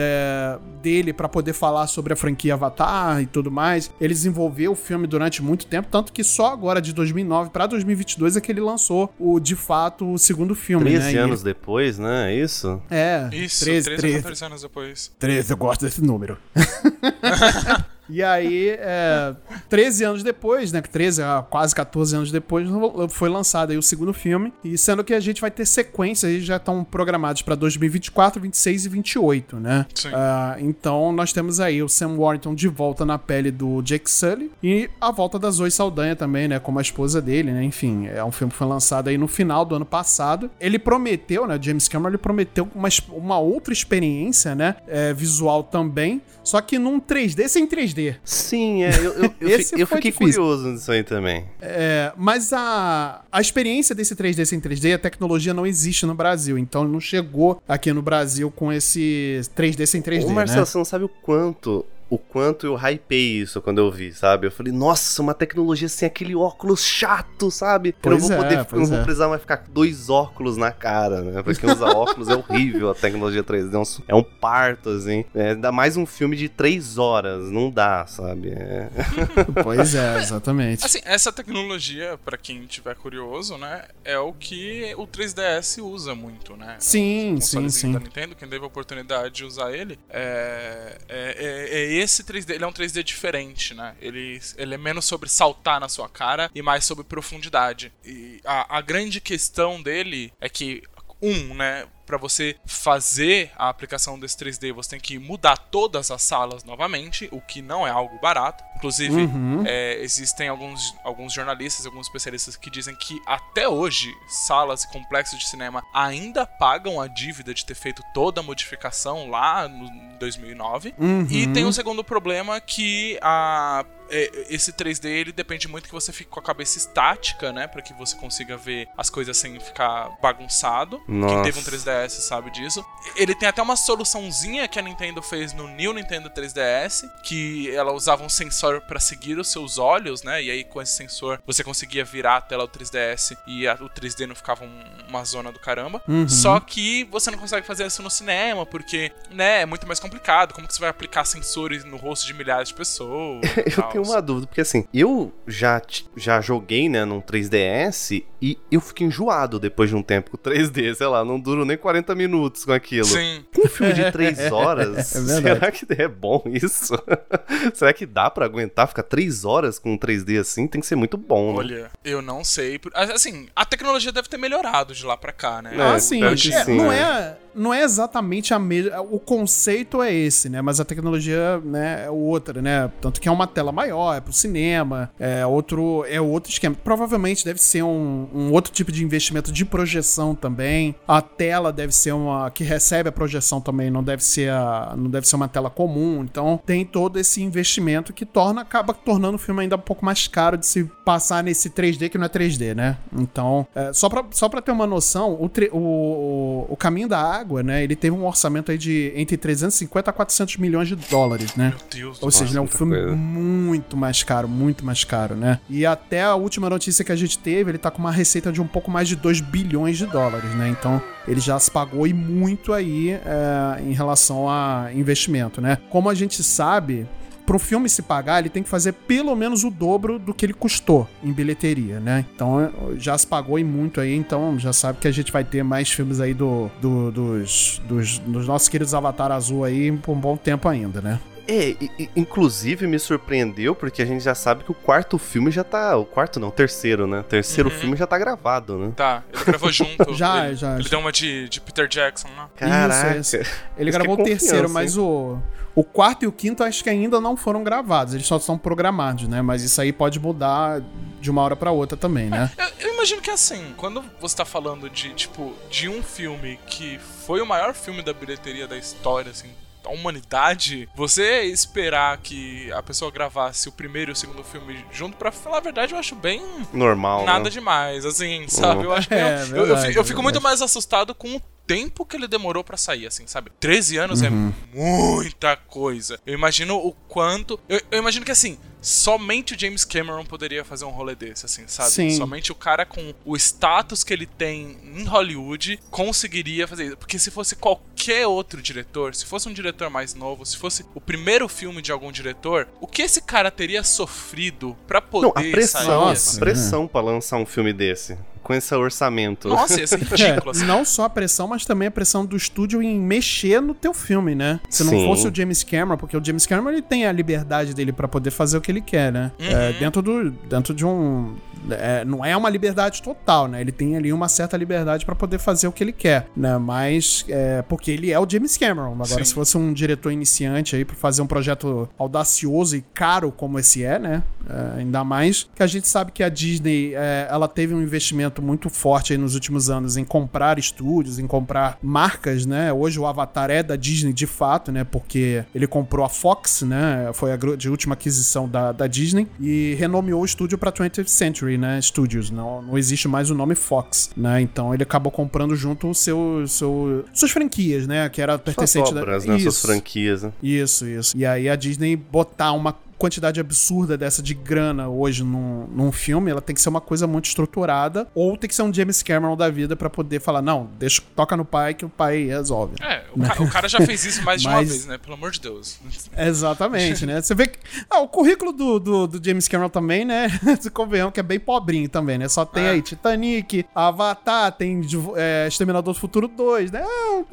[0.82, 3.90] dele para poder falar sobre a franquia Avatar e tudo mais.
[4.00, 8.36] Ele desenvolveu o filme durante muito tempo, tanto que só agora de 2009 para 2022
[8.36, 11.20] é que ele lançou o de fato o segundo filme, 13 né?
[11.20, 11.44] anos e...
[11.44, 12.32] depois, né?
[12.32, 12.80] É isso?
[12.90, 13.28] É.
[13.32, 15.12] Isso, 13, 13, 13, 13 anos depois.
[15.18, 16.38] 13, eu gosto desse número.
[18.08, 19.34] E aí, é,
[19.68, 20.80] 13 anos depois, né?
[20.80, 22.68] 13, quase 14 anos depois,
[23.10, 24.52] foi lançado aí o segundo filme.
[24.64, 28.86] E sendo que a gente vai ter sequências aí, já estão programados para 2024, 26
[28.86, 29.86] e 28, né?
[29.94, 30.08] Sim.
[30.08, 34.50] Uh, então nós temos aí o Sam Warrington de volta na pele do Jake Sully
[34.62, 36.58] e a volta da Zoe Saldanha também, né?
[36.58, 37.64] Como a esposa dele, né?
[37.64, 40.50] Enfim, é um filme que foi lançado aí no final do ano passado.
[40.60, 41.58] Ele prometeu, né?
[41.60, 44.76] James Cameron, ele prometeu uma, uma outra experiência, né?
[44.86, 47.95] É, visual também, só que num 3D sem 3D.
[47.96, 48.16] 3D.
[48.24, 50.42] Sim, é, eu, eu, eu, eu fiquei difícil.
[50.42, 51.44] curioso nisso aí também.
[51.60, 56.58] É, mas a, a experiência desse 3D sem 3D, a tecnologia não existe no Brasil,
[56.58, 60.26] então não chegou aqui no Brasil com esse 3D sem 3D.
[60.26, 60.66] Ô, Marcelo, né?
[60.66, 64.46] você não sabe o quanto o quanto eu hypei isso quando eu vi, sabe?
[64.46, 67.94] Eu falei, nossa, uma tecnologia sem aquele óculos chato, sabe?
[68.02, 69.02] eu não vou é, poder, eu não vou é.
[69.02, 71.42] precisar mais ficar dois óculos na cara, né?
[71.42, 75.24] Porque usar óculos é horrível, a tecnologia 3D é um, é um parto, assim.
[75.34, 78.50] É, dá mais um filme de três horas, não dá, sabe?
[78.50, 78.88] É.
[79.62, 80.84] Pois é, exatamente.
[80.84, 86.56] Assim, essa tecnologia, para quem tiver curioso, né, é o que o 3DS usa muito,
[86.56, 86.76] né?
[86.78, 87.92] Sim, sim, sim.
[87.92, 92.54] Da Nintendo, quem teve a oportunidade de usar ele, é, é, é, é esse 3D,
[92.54, 93.94] ele é um 3D diferente, né?
[94.00, 97.92] Ele, ele é menos sobre saltar na sua cara e mais sobre profundidade.
[98.04, 100.82] E a, a grande questão dele é que
[101.20, 101.86] um, né?
[102.06, 107.28] Para você fazer a aplicação desse 3D, você tem que mudar todas as salas novamente,
[107.32, 108.62] o que não é algo barato.
[108.76, 109.64] Inclusive, uhum.
[109.66, 115.38] é, existem alguns, alguns jornalistas, alguns especialistas que dizem que até hoje salas e complexos
[115.38, 120.94] de cinema ainda pagam a dívida de ter feito toda a modificação lá no 2009.
[120.98, 121.26] Uhum.
[121.30, 126.30] E tem um segundo problema que a esse 3D ele depende muito que você fique
[126.30, 131.00] com a cabeça estática, né, para que você consiga ver as coisas sem ficar bagunçado.
[131.08, 131.34] Nossa.
[131.34, 132.84] Quem teve um 3D 3DS sabe disso.
[133.14, 137.92] Ele tem até uma soluçãozinha que a Nintendo fez no New Nintendo 3DS, que ela
[137.92, 140.42] usava um sensor para seguir os seus olhos, né?
[140.42, 143.88] E aí com esse sensor você conseguia virar a tela do 3DS e a, o
[143.88, 146.02] 3D não ficava um, uma zona do caramba.
[146.08, 146.28] Uhum.
[146.28, 150.52] Só que você não consegue fazer isso no cinema, porque, né, é muito mais complicado.
[150.52, 153.40] Como que você vai aplicar sensores no rosto de milhares de pessoas?
[153.66, 155.80] e Eu tenho uma dúvida, porque assim, eu já,
[156.16, 160.40] já joguei, né, num 3DS e eu fico enjoado depois de um tempo com o
[160.40, 163.06] 3D, sei lá, não duro nem 40 minutos com aquilo.
[163.06, 163.44] Sim.
[163.54, 166.94] Com um filme de 3 horas, É será que é bom isso?
[167.74, 170.66] será que dá pra aguentar ficar 3 horas com um 3D assim?
[170.66, 171.58] Tem que ser muito bom, né?
[171.58, 172.78] Olha, eu não sei.
[172.78, 175.76] por- Assim, a tecnologia deve ter melhorado de lá pra cá, né?
[175.76, 176.22] É, Ah, sim.
[176.22, 176.98] É, sim, não, né?
[177.00, 179.00] é, não é exatamente a mesma.
[179.00, 180.60] O conceito é esse, né?
[180.60, 182.90] Mas a tecnologia né, é outra, né?
[183.00, 186.76] Tanto que é uma tela maior, é pro cinema, é outro, é outro esquema.
[186.82, 190.94] Provavelmente deve ser um, um outro tipo de investimento de projeção também.
[191.08, 192.50] A tela deve ser uma.
[192.50, 196.22] que recebe a projeção também, não deve ser, a, não deve ser uma tela comum.
[196.22, 200.28] Então tem todo esse investimento que torna, acaba tornando o filme ainda um pouco mais
[200.28, 202.98] caro de se passar nesse 3D que não é 3D, né?
[203.16, 207.45] Então, é, só, pra, só pra ter uma noção, o, o, o Caminho da Água,
[207.62, 207.82] né?
[207.82, 211.70] Ele teve um orçamento aí de entre 350 a 400 milhões de dólares, né?
[211.70, 213.16] Meu Deus Ou seja, ele é um filme coisa.
[213.16, 215.60] muito mais caro, muito mais caro, né?
[215.68, 218.60] E até a última notícia que a gente teve, ele tá com uma receita de
[218.60, 220.68] um pouco mais de 2 bilhões de dólares, né?
[220.68, 225.78] Então, ele já se pagou e muito aí é, em relação a investimento, né?
[225.90, 227.06] Como a gente sabe,
[227.46, 230.52] pro filme se pagar, ele tem que fazer pelo menos o dobro do que ele
[230.52, 232.24] custou em bilheteria, né?
[232.34, 235.62] Então já se pagou e muito aí, então já sabe que a gente vai ter
[235.62, 240.20] mais filmes aí do, do- dos, dos, dos nossos queridos Avatar Azul aí por um
[240.20, 241.20] bom tempo ainda, né?
[241.48, 241.76] É,
[242.16, 245.96] inclusive me surpreendeu porque a gente já sabe que o quarto filme já tá.
[245.96, 247.20] O quarto não, o terceiro, né?
[247.20, 247.76] O terceiro Uhum.
[247.76, 248.92] filme já tá gravado, né?
[248.96, 250.12] Tá, ele gravou junto.
[250.14, 250.88] Já, ele, já, Ele já.
[250.88, 252.46] deu uma de, de Peter Jackson, né?
[252.56, 253.16] Caraca.
[253.18, 253.50] Isso, isso.
[253.78, 255.38] Ele Isso gravou é o terceiro, confiança, mas o,
[255.76, 258.14] o quarto e o quinto acho que ainda não foram gravados.
[258.14, 259.40] Eles só estão programados, né?
[259.42, 260.80] Mas isso aí pode mudar
[261.20, 262.50] de uma hora pra outra também, né?
[262.56, 266.98] Eu, eu imagino que assim, quando você tá falando de, tipo, de um filme que
[267.26, 269.48] foi o maior filme da bilheteria da história, assim,
[269.84, 275.16] da humanidade, você esperar que a pessoa gravasse o primeiro e o segundo filme junto,
[275.16, 277.24] pra falar a verdade, eu acho bem Normal.
[277.24, 277.50] nada né?
[277.50, 278.84] demais, assim, sabe?
[278.84, 280.42] Eu acho que É, eu- eu, eu, verdade, fico- eu fico muito verdade.
[280.58, 283.50] mais assustado com o tempo que ele demorou pra sair, assim, sabe?
[283.58, 284.52] 13 anos é Uhum.
[284.72, 286.18] muita coisa.
[286.26, 287.58] Eu imagino o quanto.
[287.68, 288.58] Eu, eu imagino que assim.
[288.80, 291.90] Somente o James Cameron poderia fazer um rolê desse, assim, sabe?
[291.90, 292.10] Sim.
[292.10, 296.96] Somente o cara com o status que ele tem em Hollywood conseguiria fazer isso.
[296.96, 301.00] Porque se fosse qualquer outro diretor, se fosse um diretor mais novo, se fosse o
[301.00, 305.50] primeiro filme de algum diretor, o que esse cara teria sofrido pra poder Não, a
[305.50, 306.36] pressão, sair Nossa, assim?
[306.36, 308.16] a pressão pra lançar um filme desse.
[308.46, 309.48] Com esse orçamento.
[309.48, 310.64] Nossa, ia ser ridículo, É, assim.
[310.64, 314.34] não só a pressão, mas também a pressão do estúdio em mexer no teu filme,
[314.34, 314.60] né?
[314.70, 315.04] Se não Sim.
[315.06, 318.30] fosse o James Cameron, porque o James Cameron ele tem a liberdade dele pra poder
[318.30, 319.32] fazer o que ele quer, né?
[319.38, 321.34] É, dentro, do, dentro de um.
[321.70, 323.60] é, não é uma liberdade total, né?
[323.60, 326.56] Ele tem ali uma certa liberdade pra poder fazer o que ele quer, né?
[326.58, 328.92] Mas é, porque ele é o James Cameron.
[328.92, 329.24] Agora, Sim.
[329.24, 333.82] se fosse um diretor iniciante aí pra fazer um projeto audacioso e caro como esse
[333.82, 334.22] é, né?
[334.48, 338.40] É, ainda mais que a gente sabe que a Disney é, ela teve um investimento
[338.40, 342.72] muito forte aí nos últimos anos em comprar estúdios, em comprar marcas, né?
[342.72, 344.84] Hoje o Avatar é da Disney de fato, né?
[344.84, 347.10] Porque ele comprou a Fox, né?
[347.12, 351.58] Foi a de última aquisição da, da Disney e renomeou o estúdio para 20th Century,
[351.58, 351.80] né?
[351.80, 352.30] Studios.
[352.30, 354.40] Não, não existe mais o nome Fox, né?
[354.40, 358.08] Então ele acabou comprando junto o seu, seu, suas franquias, né?
[358.08, 359.32] Que era Suas pertencente obras, da...
[359.32, 359.38] né?
[359.38, 359.66] Suas Isso.
[359.66, 360.22] franquias.
[360.22, 360.32] né?
[360.42, 361.16] Isso, isso.
[361.16, 366.30] E aí a Disney botar uma quantidade absurda dessa de grana hoje num, num filme,
[366.30, 369.36] ela tem que ser uma coisa muito estruturada, ou tem que ser um James Cameron
[369.36, 372.74] da vida pra poder falar, não, deixa, toca no pai que o pai resolve.
[372.80, 374.98] É, o, ca- o cara já fez isso mais de uma Mas- vez, né?
[374.98, 375.78] Pelo amor de Deus.
[376.16, 377.20] Exatamente, né?
[377.20, 377.58] Você vê que.
[377.90, 380.28] Ah, o currículo do, do, do James Cameron também, né?
[380.60, 382.28] Se convenhamos que é bem pobrinho também, né?
[382.28, 382.70] Só tem É.
[382.70, 384.80] aí Titanic, Avatar, tem
[385.16, 386.82] é, Exterminador do Futuro 2, né?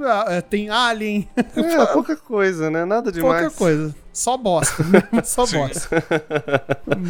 [0.01, 2.85] Ah, é, tem Alien, É, pouca coisa, né?
[2.85, 3.41] Nada demais.
[3.43, 3.95] pouca coisa.
[4.13, 5.23] Só bosta, né?
[5.23, 5.89] Só bosta.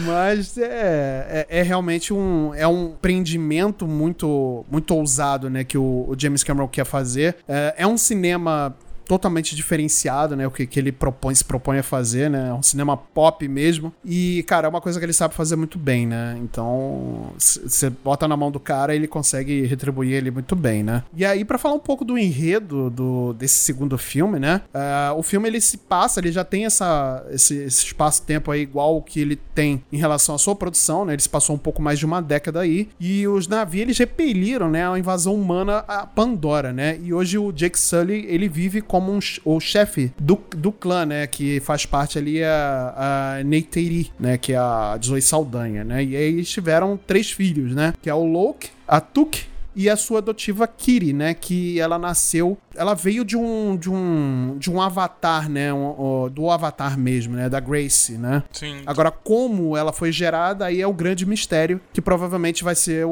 [0.06, 5.66] Mas é, é, é realmente um, é um empreendimento muito, muito ousado, né?
[5.66, 7.36] Que o, o James Cameron quer fazer.
[7.48, 8.74] É, é um cinema
[9.06, 10.48] totalmente diferenciado, né?
[10.48, 12.50] O que, que ele propõe, se propõe a fazer, né?
[12.50, 13.94] É um cinema pop mesmo.
[14.04, 16.38] E, cara, é uma coisa que ele sabe fazer muito bem, né?
[16.42, 21.04] Então, você bota na mão do cara ele consegue retribuir ele muito bem, né?
[21.16, 24.62] E aí, pra falar um pouco do enredo do, desse segundo filme, né?
[24.74, 29.02] ah, o filme ele se passa, ele já tem essa, esse, esse espaço-tempo aí igual
[29.02, 31.14] que ele tem em relação à sua produção, né?
[31.14, 32.90] Ele se passou um pouco mais de uma década aí.
[33.00, 34.88] E os navios, eles repeliram, né?
[34.88, 37.00] A invasão humana a Pandora, né?
[37.02, 41.26] E hoje o Jake Sully, ele vive como um o chefe do, do clã, né?
[41.26, 44.38] Que faz parte ali a, a Neytiri, né?
[44.38, 46.04] Que é a Zoe Saldanha, né?
[46.04, 47.96] E aí eles tiveram três filhos, né?
[48.04, 51.34] Que é o Loke, a Tuk e a sua adotiva Kiri, né?
[51.34, 52.56] Que ela nasceu.
[52.76, 53.76] Ela veio de um.
[53.78, 54.56] de um.
[54.58, 55.74] de um avatar, né?
[55.74, 57.50] um- um- do avatar mesmo, né?
[57.50, 58.44] Da Grace, né?
[58.52, 58.82] Sim.
[58.86, 63.10] Agora, como ela foi gerada, aí é o grande mistério que provavelmente vai ser o,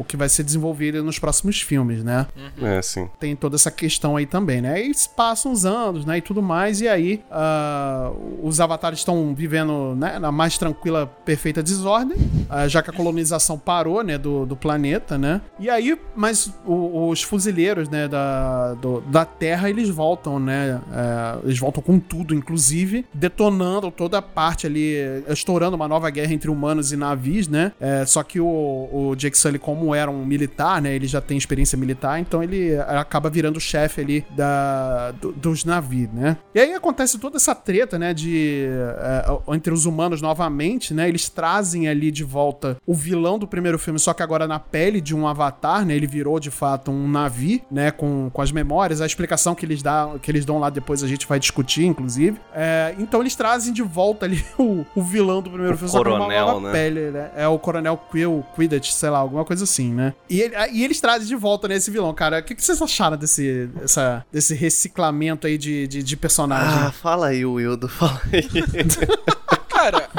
[0.00, 2.26] o que vai ser desenvolvido nos próximos filmes, né?
[2.62, 3.08] É, sim.
[3.18, 4.80] Tem toda essa questão aí também, né?
[4.82, 6.18] E passam os anos, né?
[6.18, 8.10] E tudo mais, e aí ah,
[8.42, 12.16] os avatares estão vivendo né, na mais tranquila, perfeita desordem,
[12.48, 14.16] ah, já que a colonização parou, né?
[14.18, 15.40] Do, do planeta, né?
[15.58, 18.06] E aí, mas o- os fuzileiros, né?
[18.08, 20.80] Da, do- da Terra, eles voltam, né?
[20.92, 24.94] é, eles voltam com tudo, inclusive, detonando toda a parte ali,
[25.28, 27.72] estourando uma nova guerra entre humanos e navios, né?
[27.80, 28.46] É, só que o,
[28.92, 30.94] o Jake Sully, como era um militar, né?
[30.94, 35.64] Ele já tem experiência militar, então ele acaba virando o chefe ali da, do- dos
[35.64, 36.36] navios, né?
[36.54, 38.12] E aí acontece toda essa treta, né?
[38.14, 38.66] De
[38.98, 41.08] é, entre os humanos novamente, né?
[41.08, 45.00] Eles trazem ali de volta o vilão do primeiro filme, só que agora na pele
[45.00, 45.94] de um avatar, né?
[45.94, 47.90] Ele virou de fato um navio, né?
[47.90, 51.08] Com, com as memórias, a explicação que eles, dá, que eles dão lá depois a
[51.08, 52.38] gente vai discutir, inclusive.
[52.52, 55.98] É, então eles trazem de volta ali o, o vilão do primeiro O filme, só
[56.04, 56.72] numa coronel, nova né?
[56.72, 57.30] pele, né?
[57.36, 60.14] É o Coronel Quill, Quidditch, sei lá, alguma coisa assim, né?
[60.28, 62.38] E, ele- e eles trazem de volta, né, esse vilão, cara.
[62.40, 66.86] O que, que vocês acharam desse, essa, desse reciclamento aí de, de, de personagem?
[66.86, 68.48] Ah, fala aí, Wildo, fala aí.
[69.68, 70.09] Cara,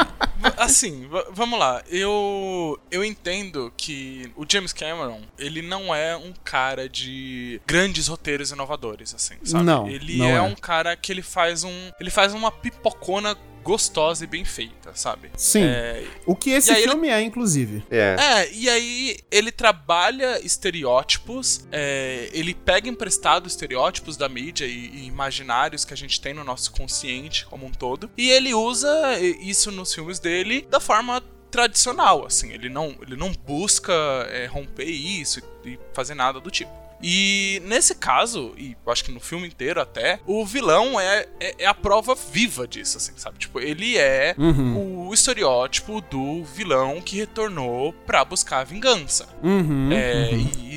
[0.71, 1.81] assim, vamos lá.
[1.87, 8.51] Eu eu entendo que o James Cameron, ele não é um cara de grandes roteiros
[8.51, 9.63] inovadores, assim, sabe?
[9.63, 10.41] Não, ele não é, é.
[10.41, 15.29] um cara que ele faz um, ele faz uma pipocona gostosa e bem feita, sabe?
[15.37, 15.63] Sim.
[15.63, 17.83] É, O que esse E aí ele- filme é, inclusive.
[17.89, 18.15] É.
[18.19, 25.05] é, e aí ele trabalha estereótipos, é, ele pega emprestado estereótipos da mídia e, e
[25.07, 29.71] imaginários que a gente tem no nosso consciente como um todo, e ele usa isso
[29.71, 33.93] nos filmes dele da forma tradicional, assim, ele não, ele não busca
[34.29, 36.71] é, romper isso e fazer nada do tipo.
[37.03, 41.55] E nesse caso, e eu acho que no filme inteiro até, o vilão é, é,
[41.59, 43.39] é a prova viva disso, assim, sabe?
[43.39, 45.07] Tipo, ele é Uhum.
[45.07, 49.27] o estereótipo do vilão que retornou pra buscar a vingança.
[49.43, 49.89] Uhum.
[49.91, 50.31] É,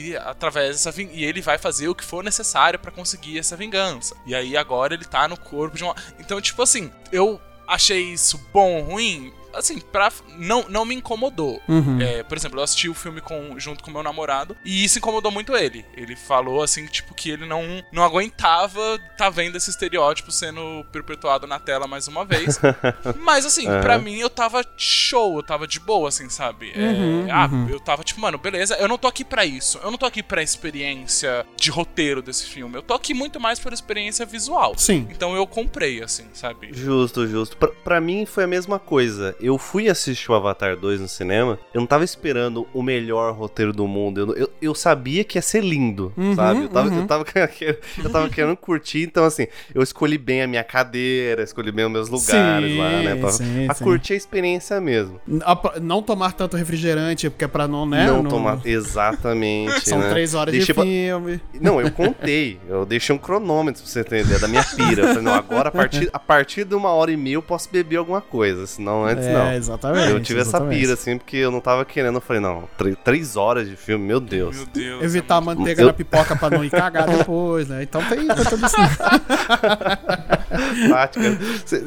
[0.04, 3.56] E através dessa vin- e ele vai fazer o que for necessário pra conseguir essa
[3.56, 4.14] vingança.
[4.26, 5.94] E aí agora ele tá no corpo de uma.
[6.20, 9.32] Então, tipo assim, eu achei isso bom, ruim.
[9.56, 10.12] Assim, pra...
[10.38, 11.60] não, não me incomodou.
[11.68, 12.00] Uhum.
[12.00, 15.30] É, por exemplo, eu assisti o filme com, junto com meu namorado e isso incomodou
[15.30, 15.84] muito ele.
[15.96, 17.62] Ele falou assim, tipo, que ele não,
[17.92, 22.58] não aguentava tá vendo esse estereótipo sendo perpetuado na tela mais uma vez.
[23.20, 26.72] Mas assim, pra mim eu tava show, eu tava de boa, assim, sabe?
[26.74, 29.78] É, Uhum, ah, eu tava tipo, mano, beleza, eu não tô aqui pra isso.
[29.82, 32.76] Eu não tô aqui pra experiência de roteiro desse filme.
[32.76, 34.74] Eu tô aqui muito mais por experiência visual.
[34.76, 35.06] Sim.
[35.10, 36.70] Então eu comprei, assim, sabe?
[36.72, 37.56] Justo, justo.
[37.56, 39.34] Pra, pra mim foi a mesma coisa.
[39.44, 43.72] Eu fui assistir o Avatar 2 no cinema, eu não tava esperando o melhor roteiro
[43.72, 44.20] do mundo.
[44.20, 46.62] Eu, eu, eu sabia que ia ser lindo, Uhum, sabe?
[46.62, 47.00] Eu tava, uhum.
[47.00, 51.42] eu, tava, querendo- eu tava querendo curtir, então assim, eu escolhi bem a minha cadeira,
[51.42, 53.16] escolhi bem os meus lugares Sim, lá, né?
[53.16, 53.84] Pra, sim, pra sim.
[53.84, 55.20] curtir a experiência mesmo.
[55.44, 58.06] A- Não tomar tanto refrigerante, porque é pra não, né?
[58.06, 58.60] não tomar.
[58.64, 59.80] Exatamente.
[59.88, 60.08] São né?
[60.10, 61.40] três horas Deixei de pra- filme.
[61.60, 62.58] Não, eu contei.
[62.68, 65.02] Eu deixei um cronômetro pra você ter ideia da minha pira.
[65.02, 67.68] Eu falei, não, agora a partir, a partir de uma hora e meia eu posso
[67.70, 69.52] beber alguma coisa, senão antes é, não.
[69.52, 70.10] exatamente.
[70.10, 70.80] Eu tive essa exatamente.
[70.80, 72.16] pira, assim, porque eu não tava querendo.
[72.16, 74.56] Eu falei, não, três, três horas de filme, meu Deus.
[74.56, 75.02] Meu Deus.
[75.02, 77.82] Evitar a é manteiga Eu- na pipoca pra não ir cagar depois, né?
[77.82, 78.76] Então tem, tem tudo isso.
[80.88, 81.38] Tática.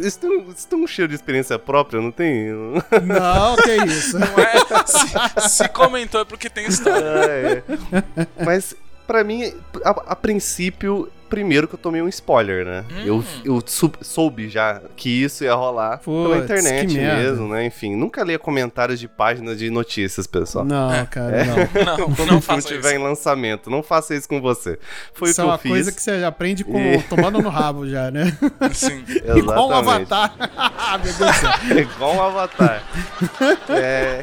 [0.02, 2.50] Isso tem, um- isso tem um cheiro de experiência própria, não tem?
[3.04, 4.18] Não, que isso.
[4.20, 4.86] Não é?
[4.86, 7.06] Se, se comentou é porque tem história.
[7.06, 7.64] É, é.
[8.44, 12.86] Mas, pra mim, a, a princípio, primeiro que eu tomei um spoiler, né?
[13.06, 17.66] Eu, eu sou- soube já que isso ia rolar pela Putz, internet mesmo, né?
[17.66, 20.66] Enfim, nunca lia comentários de páginas de notícias, pessoal.
[20.66, 21.06] Não, É.
[21.06, 21.98] cara, não.
[21.98, 22.88] Não, Quando não o filme isso.
[22.88, 24.80] em lançamento, não faça isso com você.
[25.13, 25.72] Foi Isso é o que uma eu fiz.
[25.72, 28.36] coisa que você aprende com, E- tomando no rabo já, né?
[28.74, 29.04] Sim.
[29.38, 30.34] Igual um avatar.
[30.58, 31.52] Ah, Meu Deus do céu.
[31.78, 32.84] É igual um avatar.
[33.70, 34.22] é.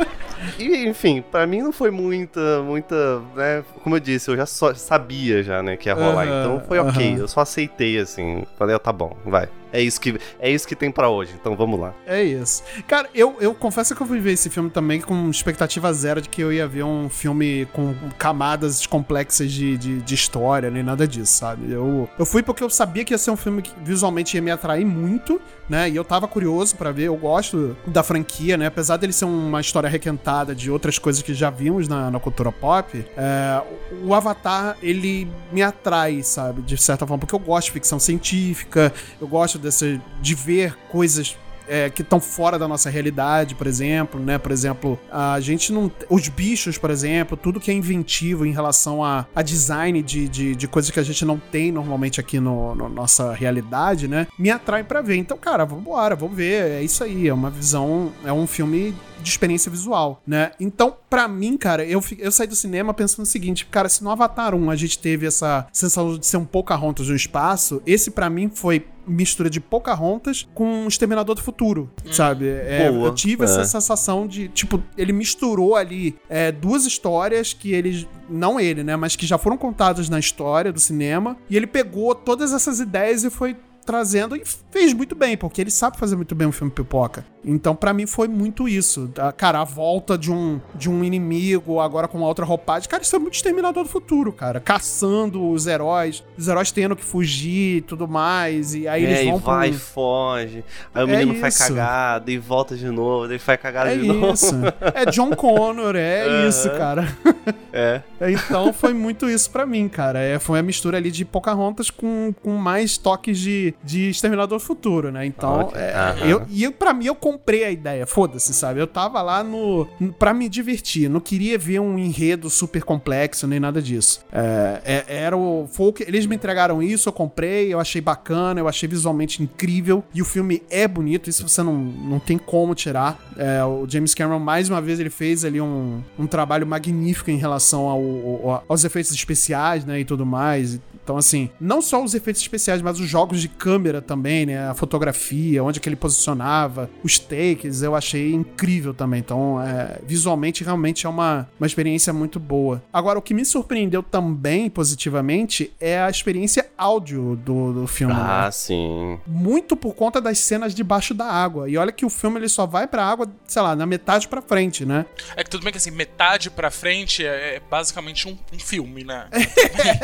[0.59, 3.65] E, enfim, pra mim não foi muita, muita, né?
[3.83, 6.27] Como eu disse, eu já só sabia já, né, que ia rolar.
[6.27, 7.17] Então foi ok.
[7.19, 8.45] Eu só aceitei, assim.
[8.59, 9.49] Falei, ó, tá bom, vai.
[9.75, 11.93] É isso que, é isso que tem pra hoje, então vamos lá.
[12.07, 12.63] É isso.
[12.87, 16.29] Cara, eu, eu confesso que eu fui ver esse filme também com expectativa zero de
[16.29, 21.09] que eu ia ver um filme com camadas complexas de, de, de história, nem nada
[21.09, 21.73] disso, sabe?
[21.73, 24.53] Eu, eu fui porque eu sabia que ia ser um filme que visualmente ia me
[24.53, 25.91] atrair muito, né?
[25.91, 28.67] E eu tava curioso pra ver, eu gosto da franquia, né?
[28.67, 32.53] Apesar dele ser uma história requentada de outras coisas que já vimos na, na cultura
[32.53, 33.61] pop, é,
[34.05, 36.63] o Avatar, ele me atrai, sabe?
[36.63, 41.37] De certa forma, porque eu gosto de ficção científica, eu gosto dessa, de ver coisas
[41.67, 44.39] é, que estão fora da nossa realidade, por exemplo, né?
[44.39, 45.91] Por exemplo, a gente não.
[46.09, 50.55] Os bichos, por exemplo, tudo que é inventivo em relação a, a design de, de,
[50.55, 54.27] de coisas que a gente não tem normalmente aqui no, no nossa realidade, né?
[54.39, 55.17] Me atrai para ver.
[55.17, 56.71] Então, cara, vamos embora, vamos ver.
[56.71, 57.29] É isso aí.
[57.29, 58.13] É uma visão.
[58.25, 60.53] É um filme de experiência visual, né?
[60.61, 64.11] Então, para mim, cara, eu, eu saí do cinema pensando o seguinte, cara, se no
[64.11, 68.29] Avatar 1 a gente teve essa sensação de ser um Pocahontas no espaço, esse para
[68.29, 72.49] mim foi mistura de Pocahontas com Exterminador do Futuro, sabe?
[72.49, 73.45] É, Boa, eu tive é.
[73.45, 78.97] essa sensação de, tipo, ele misturou ali é, duas histórias que ele, não ele, né,
[78.97, 83.25] mas que já foram contadas na história do cinema, e ele pegou todas essas ideias
[83.25, 86.73] e foi trazendo e fez muito bem, porque ele sabe fazer muito bem um filme
[86.73, 87.25] pipoca.
[87.45, 89.11] Então, pra mim, foi muito isso.
[89.37, 92.89] Cara, a volta de um, de um inimigo, agora com uma outra roupagem.
[92.89, 94.61] Cara, isso é muito Exterminador do Futuro, cara.
[94.61, 98.75] Caçando os heróis, os heróis tendo que fugir e tudo mais.
[98.75, 100.65] E aí é, eles e vão um- vai, foge.
[100.95, 101.69] Aí o É menino faz isso.
[101.69, 104.33] cagada e volta de novo, daí faz cagada É de novo.
[104.33, 104.55] isso.
[104.95, 106.49] É John Connor, é Aham.
[106.49, 107.09] isso, cara.
[107.77, 108.01] É.
[108.31, 110.21] Então foi muito isso pra mim, cara.
[110.21, 114.65] É, foi a mistura ali de Pocahontas com, com mais toques de, de Exterminador do
[114.65, 115.27] Futuro, né?
[115.27, 115.81] Então, Ok.
[115.81, 116.27] é, Aham.
[116.29, 118.07] eu, e pra mim, eu comprei a ideia.
[118.07, 118.81] Foda-se, sabe?
[118.81, 119.87] Eu tava lá no,
[120.19, 121.09] pra me divertir.
[121.11, 124.21] Não queria ver um enredo super complexo, nem nada disso.
[124.33, 125.69] É, é- era o.
[125.95, 130.03] Que, eles me entregaram isso, eu comprei, eu achei bacana, eu achei visualmente incrível.
[130.15, 133.19] E o filme é bonito, isso você não, não tem como tirar.
[133.37, 137.37] É, o James Cameron, mais uma vez, ele fez ali um, um trabalho magnífico em
[137.37, 140.79] relação ao, ao- aos efeitos especiais, né, e tudo mais.
[141.03, 144.75] Então, assim, não só os efeitos especiais, mas os jogos de câmera também, né, a
[144.75, 149.21] fotografia, onde que ele posicionava, os takes, eu achei incrível também.
[149.21, 152.83] Então, é, visualmente, realmente é uma, uma experiência muito boa.
[152.93, 158.21] Agora, o que me surpreendeu também positivamente é a experiência áudio do, do filme, né?
[158.23, 159.19] Ah, sim.
[159.27, 161.69] muito por conta das cenas debaixo da água.
[161.69, 164.43] E olha que o filme ele só vai pra água, sei lá, na metade pra
[164.43, 165.07] frente, né?
[165.37, 169.05] É que tudo bem que assim, metade pra frente é, é basicamente um, um filme,
[169.05, 169.27] né?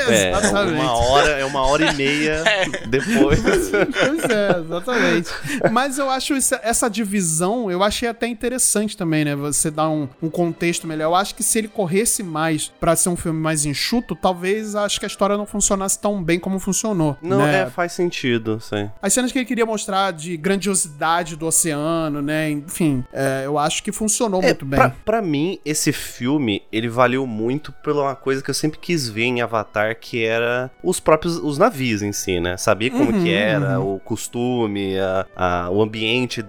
[0.09, 0.75] É, Exatamente.
[0.81, 2.43] uma hora, é uma hora e meia
[2.89, 3.41] depois.
[3.41, 5.31] Pois é, exatamente.
[5.71, 9.35] Mas eu acho isso- essa divisão, eu achei até interessante também, né?
[9.35, 11.07] Você dar um, um contexto melhor.
[11.07, 15.01] Eu acho que se ele corresse mais pra ser um filme mais enxuto, talvez acho
[15.01, 17.17] que a história não funcionasse tão bem como funcionou.
[17.21, 17.63] Não, né?
[17.63, 18.89] é, faz sentido, sim.
[19.03, 22.51] As cenas que ele queria mostrar de grandiosidade do oceano, né?
[22.51, 24.79] Enfim, é, eu acho que funcionou muito bem.
[24.79, 28.79] É, Pra, pra mim, esse filme, ele valeu muito pela uma coisa que eu sempre
[28.79, 32.57] quis ver em Avatar, que era os próprios, os navios em si, né?
[32.57, 36.43] Saber como Uhum, que era, o costume, a, a- o ambiente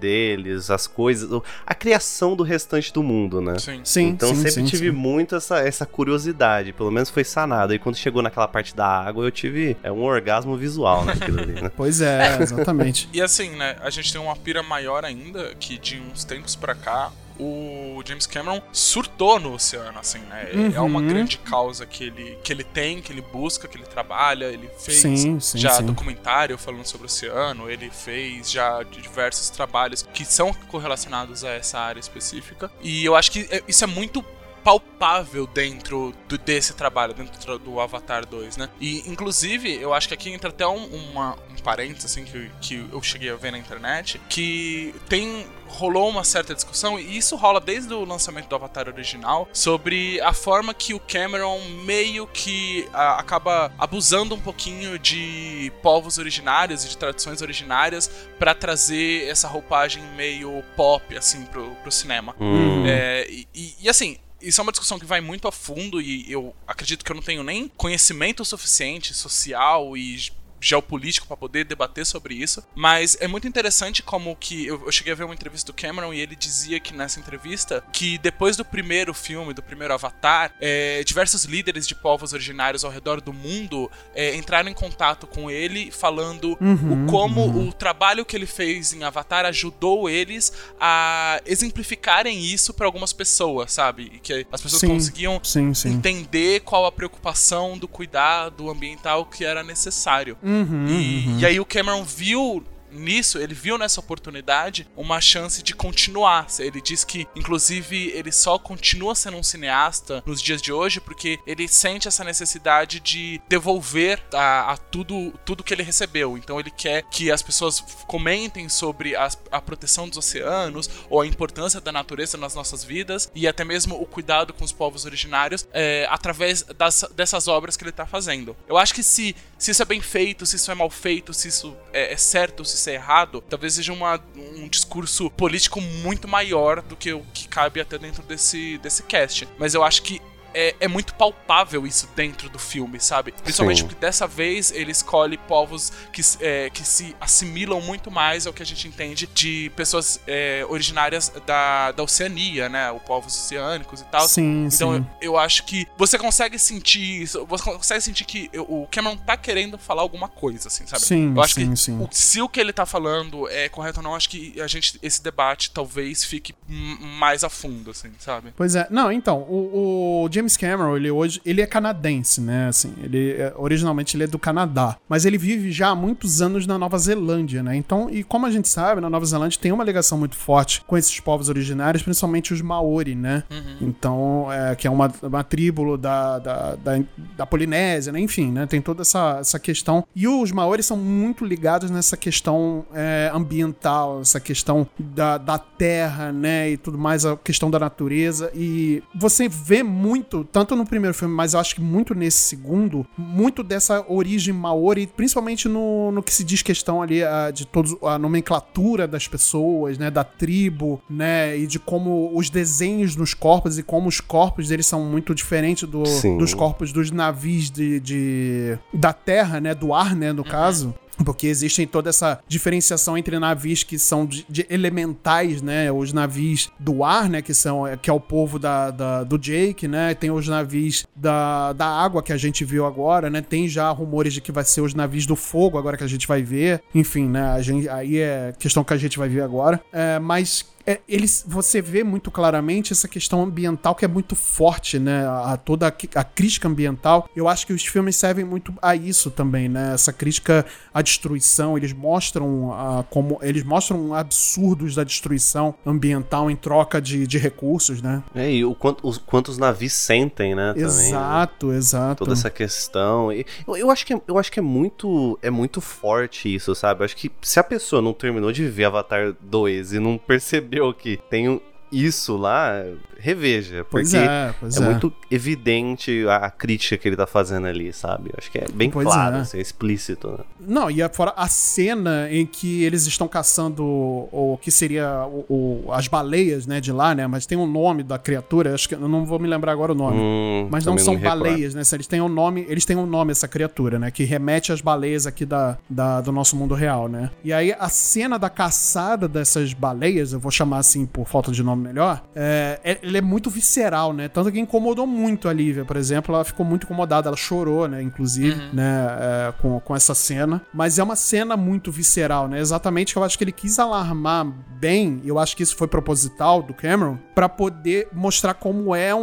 [0.52, 1.28] deles, as coisas,
[1.66, 3.58] a criação do restante do mundo, né?
[3.58, 3.80] Sim.
[3.84, 4.96] Sim, Então sim, sempre sim, tive sim.
[4.96, 7.74] muito essa, essa curiosidade, pelo menos foi sanado.
[7.74, 11.60] E quando chegou naquela parte da água, eu tive é, um orgasmo visual naquilo ali,
[11.60, 11.70] né?
[11.76, 13.08] Pois é, exatamente.
[13.12, 16.74] E assim, né, a gente tem uma pira maior ainda, que de uns tempos pra
[16.74, 20.50] cá, o James Cameron surtou no oceano, assim, né?
[20.74, 21.06] É uma Uhum.
[21.08, 24.98] grande causa que ele, que ele tem, que ele busca, que ele trabalha, ele fez
[24.98, 25.84] Sim, sim, já sim.
[25.86, 31.78] documentário falando sobre o oceano, ele fez já diversos trabalhos que são correlacionados a essa
[31.78, 32.70] área específica.
[32.82, 34.24] E eu acho que é- isso é muito
[34.64, 38.68] palpável dentro do- desse trabalho, dentro do Avatar 2, né?
[38.80, 42.86] E, inclusive, eu acho que aqui entra até um, uma, um parênteses, assim, que, que
[42.92, 45.44] eu cheguei a ver na internet, que tem...
[45.72, 50.32] Rolou uma certa discussão, e isso rola desde o lançamento do Avatar original, sobre a
[50.32, 56.88] forma que o Cameron meio que ah, acaba abusando um pouquinho de povos originários e
[56.88, 62.34] de tradições originárias pra trazer essa roupagem meio pop, assim, pro, pro cinema.
[62.40, 62.84] Hum.
[62.86, 66.30] É, e- e, e, assim, isso é uma discussão que vai muito a fundo e
[66.30, 70.16] eu acredito que eu não tenho nem conhecimento suficiente social e
[70.62, 75.12] geopolítico pra poder debater sobre isso, mas é muito interessante como que eu, eu cheguei
[75.12, 78.64] a ver uma entrevista do Cameron e ele dizia que nessa entrevista que depois do
[78.64, 83.90] primeiro filme, do primeiro Avatar, é, diversos líderes de povos originários ao redor do mundo
[84.14, 88.92] é, entraram em contato com ele falando Uhum, o como o trabalho que ele fez
[88.92, 94.12] em Avatar ajudou eles a exemplificarem isso pra algumas pessoas, sabe?
[94.14, 95.90] E que as pessoas Sim, conseguiam sim, sim.
[95.90, 100.36] entender qual a preocupação do cuidado ambiental que era necessário.
[100.42, 100.51] Uhum,
[100.88, 101.38] E, uhum.
[101.38, 106.46] e aí o Cameron viu nisso, ele viu nessa oportunidade uma chance de continuar.
[106.58, 111.38] Ele diz que, inclusive, ele só continua sendo um cineasta nos dias de hoje porque
[111.46, 116.36] ele sente essa necessidade de devolver a, a tudo, tudo que ele recebeu.
[116.36, 121.26] Então ele quer que as pessoas comentem sobre a, a proteção dos oceanos ou a
[121.26, 125.66] importância da natureza nas nossas vidas e até mesmo o cuidado com os povos originários
[125.72, 128.56] é, através das, dessas obras que ele está fazendo.
[128.68, 131.48] Eu acho que se, se isso é bem feito, se isso é mal feito, se
[131.48, 136.82] isso é, é certo, se é errado, talvez seja uma, um discurso político muito maior
[136.82, 139.48] do que o que cabe até dentro desse, desse cast.
[139.58, 140.20] Mas eu acho que
[140.54, 143.32] é, é, muito palpável isso dentro do filme, sabe?
[143.32, 143.86] Principalmente Sim.
[143.88, 148.62] porque dessa vez ele escolhe povos que, é, que se assimilam muito mais ao que
[148.62, 152.90] a gente entende de pessoas é, originárias da, da Oceania, né?
[152.92, 154.26] Os povos oceânicos e tal.
[154.28, 155.06] Sim, então sim.
[155.20, 159.36] Eu, eu acho que você consegue sentir isso, você consegue sentir que o Cameron tá
[159.36, 161.02] querendo falar alguma coisa, assim, sabe?
[161.04, 161.98] Sim, eu acho sim, que sim.
[162.00, 164.98] o- se o que ele tá falando é correto ou não, acho que a gente,
[165.02, 168.52] esse debate talvez fique mais a fundo, assim, sabe?
[168.56, 172.92] Pois é, não, então, o, o James Cameron, ele hoje, ele é canadense, né, assim,
[173.02, 176.78] ele, é- originalmente ele é do Canadá, mas ele vive já há muitos anos na
[176.78, 180.18] Nova Zelândia, né, então, e como a gente sabe, na Nova Zelândia tem uma ligação
[180.18, 183.44] muito forte com esses povos originários, principalmente os Maori, né,
[183.80, 187.02] então, é, que é uma, uma tribo da, da, da,
[187.36, 191.44] da Polinésia, né, enfim, né, tem toda essa, essa questão, e os Maori são muito
[191.44, 197.36] ligados nessa questão é, ambiental, essa questão da, da terra, né, e tudo mais, a
[197.36, 201.80] questão da natureza, e você vê muito, tanto no primeiro filme, mas eu acho que
[201.80, 207.22] muito nesse segundo, muito dessa origem maori, principalmente no, no que se diz questão ali
[207.22, 212.48] ah, de todos a nomenclatura das pessoas, né, da tribo, né, e de como os
[212.50, 216.38] desenhos nos corpos e como os corpos deles são muito diferentes do- Sim.
[216.38, 220.94] dos corpos dos navios de, de- da terra, né, do ar, né, no caso.
[221.24, 225.90] Porque existem toda essa diferenciação entre navios que são de, de elementais, né?
[225.92, 227.42] Os navios do ar, né?
[227.42, 230.14] Que são que é o povo da, da- do Jake, né?
[230.14, 233.40] Tem os navios da, da água que a gente viu agora, né?
[233.42, 236.26] Tem já rumores de que vai ser os navios do fogo agora que a gente
[236.26, 236.82] vai ver.
[236.94, 237.42] Enfim, né?
[237.52, 239.80] A gente, aí é questão que a gente vai ver agora.
[239.92, 244.98] É, mas é, eles, você vê muito claramente essa questão ambiental que é muito forte,
[244.98, 245.26] né?
[245.26, 247.28] A, toda a, a crítica ambiental.
[247.34, 249.94] Eu acho que os filmes servem muito a isso também, né?
[249.94, 251.76] Essa crítica à destruição.
[251.76, 258.02] Eles mostram a, como eles mostram absurdos da destruição ambiental em troca de, de recursos,
[258.02, 258.22] né?
[258.34, 260.72] É, e o quanto, os, quantos navios sentem, né?
[260.72, 260.88] também, né?
[260.88, 262.24] exato, exato.
[262.24, 263.32] Toda essa questão.
[263.32, 266.74] E Eu, eu acho que, é, eu acho que é muito é muito forte isso,
[266.74, 267.00] sabe?
[267.00, 270.71] Eu acho que se a pessoa não terminou de ver Avatar 2 e não percebeu
[270.94, 271.60] que tem um-
[271.90, 272.82] isso lá,
[273.22, 273.86] reveja.
[273.90, 274.84] Pois porque é, pois é é.
[274.84, 278.30] muito evidente a, a crítica que ele tá fazendo ali, sabe?
[278.30, 279.40] Eu acho que é bem Pois claro, é.
[279.40, 280.38] assim, é explícito, né?
[280.60, 285.24] Não, e é fora a cena em que eles estão caçando o, o que seria
[285.26, 287.26] o, o- as baleias, né, de lá, né?
[287.26, 289.94] Mas tem um nome da criatura, acho que eu não vou me lembrar agora o
[289.94, 290.16] nome.
[290.18, 291.42] Hum, Mas não são recordo.
[291.44, 291.82] baleias, né?
[291.92, 294.10] Eles têm um nome, eles têm um nome essa criatura, né?
[294.10, 297.30] Que remete às baleias aqui da, da- do nosso mundo real, né?
[297.44, 301.62] E aí a cena da caçada dessas baleias, eu vou chamar assim por falta de
[301.62, 304.28] nome melhor, é, é- ele é muito visceral, né?
[304.28, 308.02] Tanto que incomodou muito a Lívia, por exemplo, ela ficou muito incomodada, ela chorou, né?
[308.02, 309.06] Inclusive, né?
[309.20, 310.62] é, com, com essa cena.
[310.72, 312.58] Mas é uma cena muito visceral, né?
[312.60, 314.46] Exatamente que eu acho que ele quis alarmar
[314.80, 319.14] bem, e eu acho que isso foi proposital do Cameron, pra poder mostrar como é
[319.14, 319.20] um-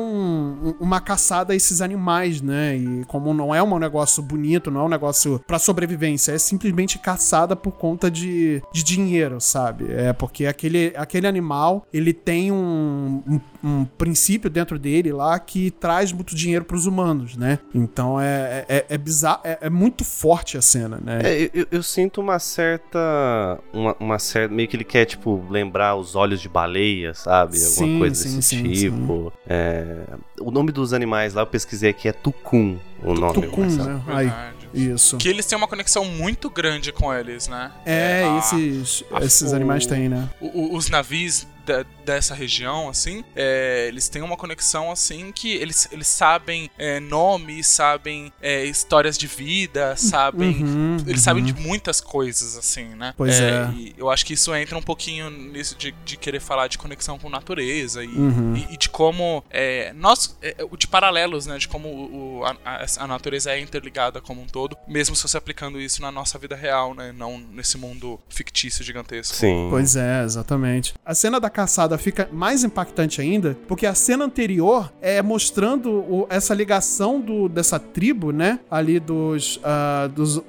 [0.69, 2.77] um- uma caçada a esses animais, né?
[2.77, 6.97] E como não é um negócio bonito, não é um negócio pra sobrevivência, é simplesmente
[6.99, 9.85] caçada por conta de, de dinheiro, sabe?
[9.91, 15.71] É porque aquele, aquele animal, ele tem um, um, um princípio dentro dele lá que
[15.71, 17.59] traz muito dinheiro pros humanos, né?
[17.73, 21.19] Então é, é, é bizarro, é, é muito forte a cena, né?
[21.23, 23.59] É, eu- eu, sinto uma certa.
[23.73, 24.53] Uma, uma certa.
[24.53, 27.57] Meio que ele quer, tipo, lembrar os olhos de baleia, sabe?
[27.57, 29.31] Alguma Sim, coisa sim, desse sim, tipo.
[29.47, 30.03] É,
[30.39, 32.77] o nome dos animais lá eu pesquisei aqui é Tucum.
[33.03, 33.33] O nome.
[33.33, 34.01] Tucum, mas- né?
[34.07, 34.31] Aí,
[34.73, 35.17] isso.
[35.17, 37.71] Que eles têm uma conexão muito grande com eles, né?
[37.85, 40.29] É, a- esses, a- esses o- animais têm, né?
[40.41, 45.87] o- os navios da- dessa região, assim, é, eles têm uma conexão, assim, que eles,
[45.91, 50.63] eles sabem é, nomes, sabem é, histórias de vida, sabem...
[50.63, 51.23] Uhum, Eles uhum.
[51.23, 53.13] sabem de muitas coisas, assim, né?
[53.15, 53.69] Pois é.
[53.75, 57.17] E eu acho que isso entra um pouquinho nisso de, de querer falar de conexão
[57.19, 58.55] com natureza e, Uhum.
[58.55, 61.57] e- e de como é, nós, é, de paralelos, né?
[61.57, 65.79] De como o, a- a natureza é interligada como um todo, mesmo se você aplicando
[65.79, 67.13] isso na nossa vida real, né?
[67.15, 69.35] Não nesse mundo fictício gigantesco.
[69.35, 69.67] Sim.
[69.69, 70.93] Pois é, exatamente.
[71.05, 71.49] A cena da
[71.97, 77.79] fica mais impactante ainda, porque a cena anterior é mostrando o- essa ligação do, dessa
[77.79, 78.59] tribo, né?
[78.69, 80.41] Ali dos, ah, dos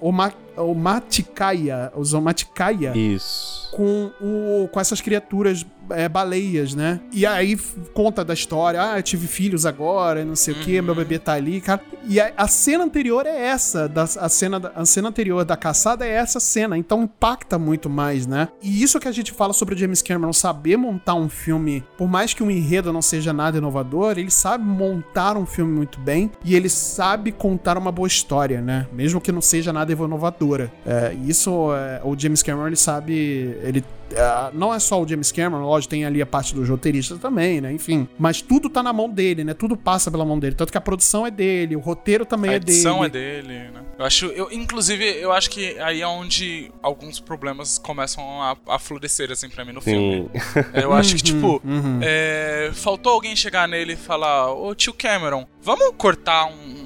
[0.57, 3.71] o Matikaya, o Zomatikaya, Isso.
[3.73, 7.01] com, o, com essas criaturas é, baleias, né?
[7.13, 7.57] E aí
[7.93, 11.33] conta da história, ah, eu tive filhos agora, não sei o que, meu bebê tá
[11.33, 11.81] ali, cara.
[12.07, 16.07] E a, a cena anterior é essa, da, a, cena, a cena anterior da caçada
[16.07, 18.49] é essa cena, então impacta muito mais, né?
[18.63, 22.09] E isso que a gente fala sobre o James Cameron saber montar um filme, por
[22.09, 26.31] mais que o enredo não seja nada inovador, ele sabe montar um filme muito bem
[26.45, 28.87] e ele sabe contar uma boa história, né?
[28.93, 29.93] Mesmo que não seja nada
[30.41, 30.73] inovadora.
[30.87, 33.15] É, isso, é, o James Cameron, ele sabe,
[33.63, 37.19] ele é, não é só o James Cameron, lógico, tem ali a parte dos roteiristas
[37.19, 37.73] também, né?
[37.73, 38.09] Enfim.
[38.19, 39.55] Mas tudo tá na mão dele, né?
[39.55, 40.55] Tudo passa pela mão dele.
[40.55, 43.07] Tanto que a produção é dele, o roteiro também A é edição dele.
[43.07, 43.81] é dele, né?
[43.99, 48.79] Eu acho, eu, inclusive, eu acho que aí é onde alguns problemas começam a, a
[48.79, 50.31] florescer, assim, pra mim no filme.
[50.33, 50.61] Sim.
[50.73, 52.01] Eu acho que, tipo, uhum.
[52.03, 56.80] é, faltou alguém chegar nele e falar: Ô tio Cameron, vamos cortar um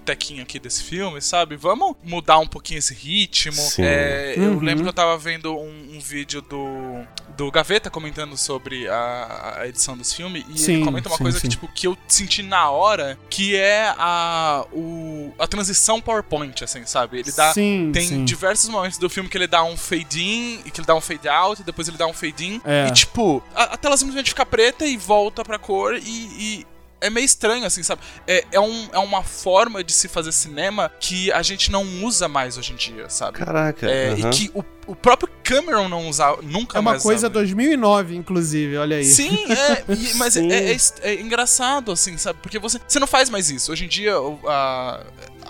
[0.00, 1.56] tequinho aqui desse filme, sabe?
[1.56, 3.52] Vamos mudar um pouquinho esse ritmo.
[3.52, 3.82] Sim.
[3.84, 4.60] É, Eu Uhum.
[4.60, 7.04] lembro que eu tava vendo um, um vídeo do,
[7.36, 11.22] do Gaveta comentando sobre a, a edição desse filme e Sim, ele comenta uma sim,
[11.22, 11.42] coisa sim.
[11.42, 16.84] que, tipo, que eu senti na hora, que é a, o, a transição PowerPoint, assim,
[16.86, 17.18] sabe?
[17.20, 17.52] Ele dá.
[17.52, 18.24] sim, Tem sim.
[18.24, 21.00] diversos momentos do filme que ele dá um fade in e que ele dá um
[21.00, 22.60] fade out, e depois ele dá um fade in.
[22.64, 22.86] É.
[22.88, 26.00] E tipo, a, a tela simplesmente fica preta e volta pra cor e.
[26.02, 26.66] e
[27.00, 28.02] é meio estranho, assim, sabe?
[28.26, 32.28] É, é, um, é uma forma de se fazer cinema que a gente não usa
[32.28, 33.38] mais hoje em dia, sabe?
[33.38, 33.90] Caraca.
[33.90, 34.30] É, aham.
[34.30, 37.34] E que o, o próprio Cameron não usa, nunca É uma mais coisa usava.
[37.34, 39.04] 2009, inclusive, olha aí.
[39.04, 40.52] Sim, é, e- mas é, Sim.
[40.52, 42.38] é- é é engraçado, assim, sabe?
[42.42, 43.72] Porque você, você não faz mais isso.
[43.72, 44.14] Hoje em dia,
[44.46, 45.00] a,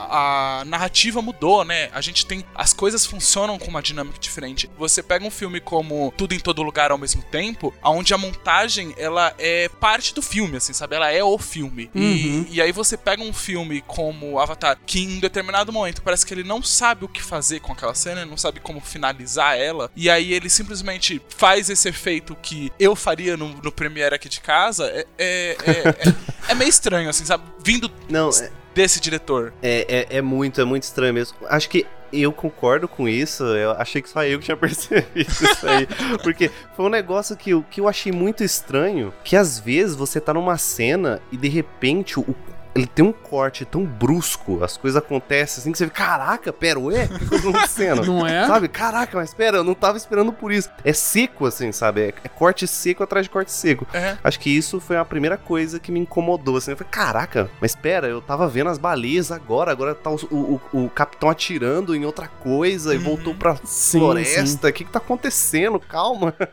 [0.08, 1.90] a narrativa mudou, né?
[1.92, 2.44] A gente tem.
[2.54, 4.70] As coisas funcionam com uma dinâmica diferente.
[4.78, 8.94] Você pega um filme como Tudo em Todo Lugar ao mesmo tempo, onde a montagem
[8.96, 10.96] ela é parte do filme, assim, sabe?
[10.96, 11.90] Ela é o filme.
[11.94, 12.46] Uhum.
[12.48, 16.32] E, e aí você pega um filme como Avatar, que em determinado momento parece que
[16.34, 19.90] ele não sabe o que fazer com aquela cena, ele não sabe como finalizar ela.
[19.96, 24.40] E aí ele simplesmente faz esse efeito que eu faria no, no Premiere aqui de
[24.40, 24.86] casa.
[24.86, 26.14] É, é, é, é-
[26.52, 27.44] é meio estranho, assim, sabe?
[27.64, 29.52] Vindo Não, é, desse diretor.
[29.62, 31.36] é, é, é muito, é muito estranho mesmo.
[31.48, 33.44] Acho que eu concordo com isso.
[33.44, 35.86] Eu achei que só eu que tinha percebido isso aí.
[36.22, 39.12] Porque foi um negócio que eu, que eu achei muito estranho.
[39.24, 42.34] Que às vezes você tá numa cena e de repente o.
[42.74, 46.78] Ele tem um corte tão brusco, as coisas acontecem assim que você fica, caraca, pera,
[46.78, 47.04] ué?
[47.06, 48.04] O que tá acontecendo?
[48.06, 48.46] Não é?
[48.46, 48.68] Sabe?
[48.68, 50.70] Caraca, mas pera, eu não tava esperando por isso.
[50.84, 52.00] É seco, assim, sabe?
[52.02, 53.86] É, é corte seco atrás de corte seco.
[53.92, 54.16] É.
[54.22, 56.70] Acho que isso foi a primeira coisa que me incomodou, assim.
[56.70, 60.84] Eu falei, caraca, mas pera, eu tava vendo as baleias agora, agora tá o, o,
[60.84, 63.04] o capitão atirando em outra coisa e Uhum.
[63.04, 64.68] voltou pra Sim, floresta.
[64.68, 65.78] O que que tá acontecendo?
[65.80, 66.34] Calma.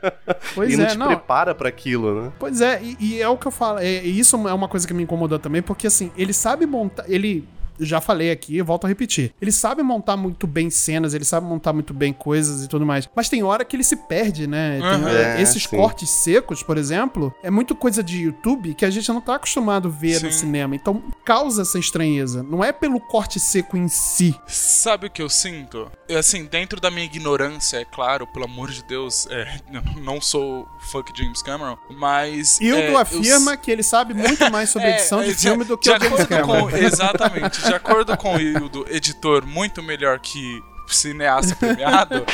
[0.56, 1.08] Pois e não é, te não.
[1.08, 2.32] prepara pra aquilo, né?
[2.40, 3.80] Pois é, e, e é o que eu falo.
[3.80, 7.06] é- isso é uma coisa que me incomodou também, porque assim, ele sabe montar.
[7.08, 7.48] Ele.
[7.80, 9.34] Já falei aqui, eu volto a repetir.
[9.42, 13.08] Ele sabe montar muito bem cenas, ele sabe montar muito bem coisas e tudo mais.
[13.16, 14.80] Mas tem hora que ele se perde, né?
[14.80, 15.06] Tem Uhum.
[15.06, 15.76] hora- É, esses sim.
[15.78, 19.88] cortes secos, por exemplo, é muito coisa de YouTube que a gente não tá acostumado
[19.88, 20.40] a ver no Sim.
[20.40, 20.76] cinema.
[20.76, 22.44] Então causa essa estranheza.
[22.44, 24.36] Não é pelo corte seco em si.
[24.48, 25.92] Sabe o que eu sinto?
[26.08, 30.20] Eu, assim, dentro da minha ignorância, é claro, pelo amor de Deus, é, eu não
[30.22, 32.60] sou fuck James Cameron, mas.
[32.62, 35.64] Hildo é, eu afirma que ele sabe muito mais sobre É, edição de é, filme
[35.64, 36.70] de- do que o James Cameron.
[36.70, 37.67] com- Exatamente.
[37.68, 42.26] De acordo com o Hildo, editor muito melhor que cineasta premiado,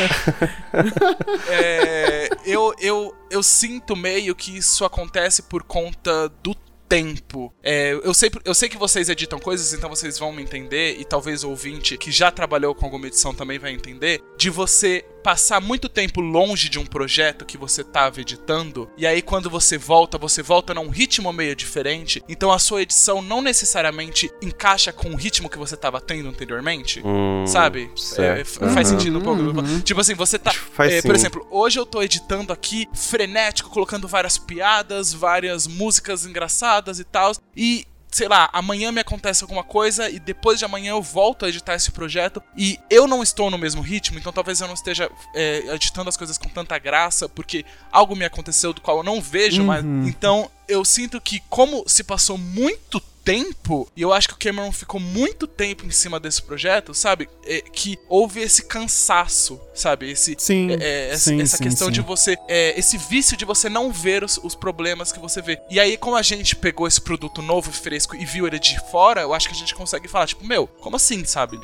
[1.49, 6.53] é, eu, eu, eu sinto meio que isso acontece por conta do
[6.87, 7.51] tempo.
[7.63, 11.03] É, eu, sei, eu sei que vocês editam coisas, então vocês vão me entender, e
[11.03, 15.61] talvez o ouvinte que já trabalhou com alguma edição também vai entender, de você passar
[15.61, 20.17] muito tempo longe de um projeto que você tava editando, e aí quando você volta,
[20.17, 25.15] você volta num ritmo meio diferente, então a sua edição não necessariamente encaixa com o
[25.15, 27.01] ritmo que você tava tendo anteriormente.
[27.05, 27.89] Hum, Sabe?
[28.17, 28.85] É, faz Aham.
[28.85, 29.41] sentido um pouco.
[29.41, 29.79] Uhum.
[29.81, 30.51] Tipo assim, você tá.
[30.51, 36.25] Faz é, por exemplo, hoje eu tô editando aqui, frenético, colocando várias piadas, várias músicas
[36.25, 37.31] engraçadas e tal.
[37.55, 37.85] E.
[38.13, 41.73] Sei lá, amanhã me acontece alguma coisa e depois de amanhã eu volto a editar
[41.73, 45.73] esse projeto e eu não estou no mesmo ritmo, então talvez eu não esteja é,
[45.73, 49.63] editando as coisas com tanta graça porque algo me aconteceu do qual eu não vejo
[49.63, 49.83] mais.
[50.07, 54.71] Então eu sinto que, como se passou muito tempo, e eu acho que o Cameron
[54.71, 57.29] ficou muito tempo em cima desse projeto, sabe?
[57.45, 60.11] É, que houve esse cansaço, sabe?
[60.11, 61.93] Esse, Sim, é, é, essa, sim, essa sim, questão sim.
[61.93, 62.37] de você.
[62.47, 65.59] é, esse vício de você não ver os, os problemas que você vê.
[65.69, 68.79] E aí, como a gente pegou esse produto novo e fresco e viu ele de
[68.91, 71.59] fora, eu acho que a gente consegue falar, tipo, meu, como assim, sabe?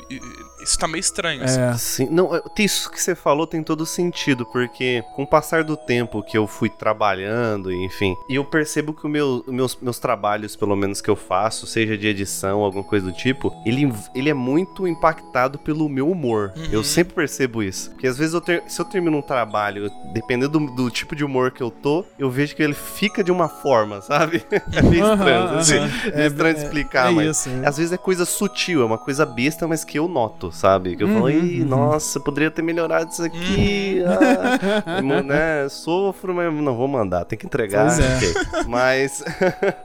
[0.62, 1.60] Isso tá meio estranho, assim.
[1.60, 1.76] É.
[1.76, 5.76] Sim, não, eu- isso que você falou tem todo sentido, porque com o passar do
[5.76, 9.98] tempo que eu fui trabalhando, enfim, e eu percebo que o meu, os meus, meus
[9.98, 13.92] trabalhos, pelo menos que eu faço, faço, seja de edição, alguma coisa do tipo, ele,
[14.14, 16.52] ele é muito impactado pelo meu humor.
[16.56, 16.68] Uhum.
[16.70, 17.90] Eu sempre percebo isso.
[17.90, 21.24] Porque às vezes eu ter- se eu termino um trabalho, dependendo do, do tipo de
[21.24, 24.44] humor que eu tô, eu vejo que ele fica de uma forma, sabe?
[24.72, 25.58] É meio estranho, aham.
[25.58, 25.74] assim.
[26.14, 27.66] É- É, estranho de é- explicar, é mas isso, é.
[27.66, 30.94] às vezes é coisa sutil, é uma coisa besta, mas que eu noto, sabe?
[30.96, 31.68] Que eu falo, Uhum, Ih, uhum.
[31.68, 34.02] nossa, poderia ter melhorado isso aqui.
[34.06, 35.68] ah." Mo- né?
[35.68, 37.86] Sofro, mas não vou mandar, tem que entregar.
[37.86, 38.16] Pois é.
[38.16, 38.64] ok.
[38.68, 39.24] Mas.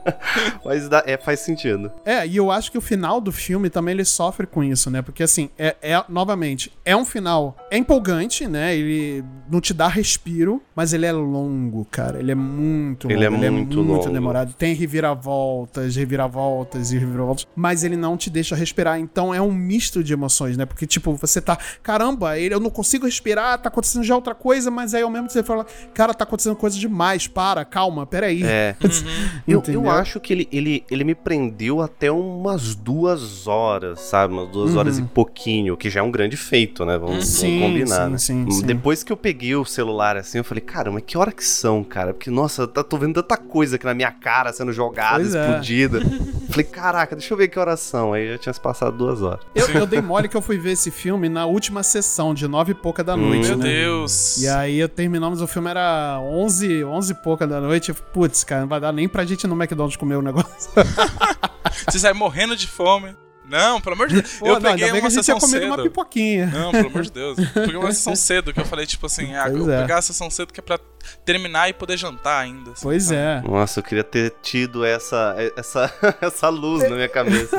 [0.64, 1.55] mas dá- é, faz sentido.
[2.04, 5.02] É, e eu acho que o final do filme também ele sofre com isso, né?
[5.02, 8.76] Porque assim, é, é- novamente, é um final é empolgante, né?
[8.76, 12.18] Ele não te dá respiro, mas ele é longo, cara.
[12.18, 13.12] Ele é muito longo.
[13.16, 14.08] Ele é muito longo.
[14.10, 14.52] demorado.
[14.54, 18.98] Tem reviravoltas, reviravoltas e reviravoltas, mas ele não te deixa respirar.
[18.98, 20.66] Então é um misto de emoções, né?
[20.66, 24.70] Porque tipo, você tá, caramba, ele, eu não consigo respirar, tá acontecendo já outra coisa,
[24.70, 28.42] mas aí ao mesmo tempo você fala, cara, tá acontecendo coisa demais, para, calma, peraí.
[28.44, 28.74] É.
[29.46, 31.45] Eu, eu acho que ele, ele, ele me prendeu
[31.82, 34.32] até umas duas horas, sabe?
[34.34, 34.78] Umas duas Uhum.
[34.78, 36.96] horas e pouquinho, que já é um grande feito, né?
[36.98, 38.18] Vamos, vamos Sim, combinar, sim, né?
[38.18, 38.66] sim, sim.
[38.66, 41.82] Depois que eu peguei o celular assim, eu falei, cara, mas que hora que são,
[41.84, 42.12] cara?
[42.14, 45.40] Porque, nossa, eu tô vendo tanta coisa aqui na minha cara sendo jogada, Pois é.
[45.48, 46.00] explodida.
[46.50, 48.12] falei, caraca, deixa eu ver que horas são.
[48.12, 49.40] Aí já tinha se passado duas horas.
[49.54, 52.72] Eu, eu dei mole que eu fui ver esse filme na última sessão, de nove
[52.72, 53.28] e pouca da Hum.
[53.28, 53.64] noite, Meu né?
[53.64, 54.38] Deus.
[54.38, 57.92] E aí eu terminamos, o filme era 11, 11 e pouca da noite.
[58.12, 60.70] Putz, cara, não vai dar nem pra gente ir no McDonald's comer o negócio.
[61.88, 63.14] Você sai morrendo de fome.
[63.48, 64.38] Não, pelo amor de Deus.
[64.38, 65.66] Pô, eu não, peguei uma sessão cedo.
[65.66, 66.46] uma pipoquinha.
[66.46, 67.38] Não, pelo amor de Deus.
[67.38, 69.80] Eu peguei uma sessão cedo, que eu falei, tipo assim, ah, eu vou é.
[69.80, 70.78] pegar a sessão cedo que é pra
[71.24, 72.72] terminar e poder jantar ainda.
[72.72, 73.16] assim, Pois sabe?
[73.16, 73.40] é.
[73.42, 77.56] Nossa, eu queria ter tido essa, essa, essa luz na minha cabeça.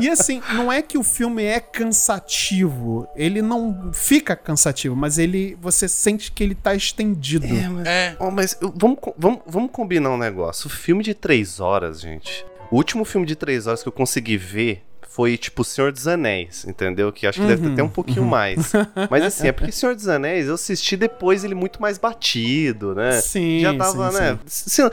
[0.00, 3.06] E assim, não é que o filme é cansativo.
[3.14, 5.58] Ele não fica cansativo, mas ele.
[5.60, 7.46] Você sente que ele tá estendido.
[7.84, 8.16] É.
[8.18, 10.68] Oh, mas vamos, vamos, vamos combinar um negócio.
[10.68, 12.46] O filme de três horas, gente.
[12.74, 14.82] O último filme de três horas que eu consegui ver
[15.14, 17.12] foi tipo Senhor dos Anéis, entendeu?
[17.12, 18.72] Que acho que deve ter até um pouquinho mais.
[19.08, 23.20] Mas assim, é porque Senhor dos Anéis eu assisti depois ele muito mais batido, né?
[23.20, 24.38] Sim, Já tava, sim, né?
[24.46, 24.90] Se-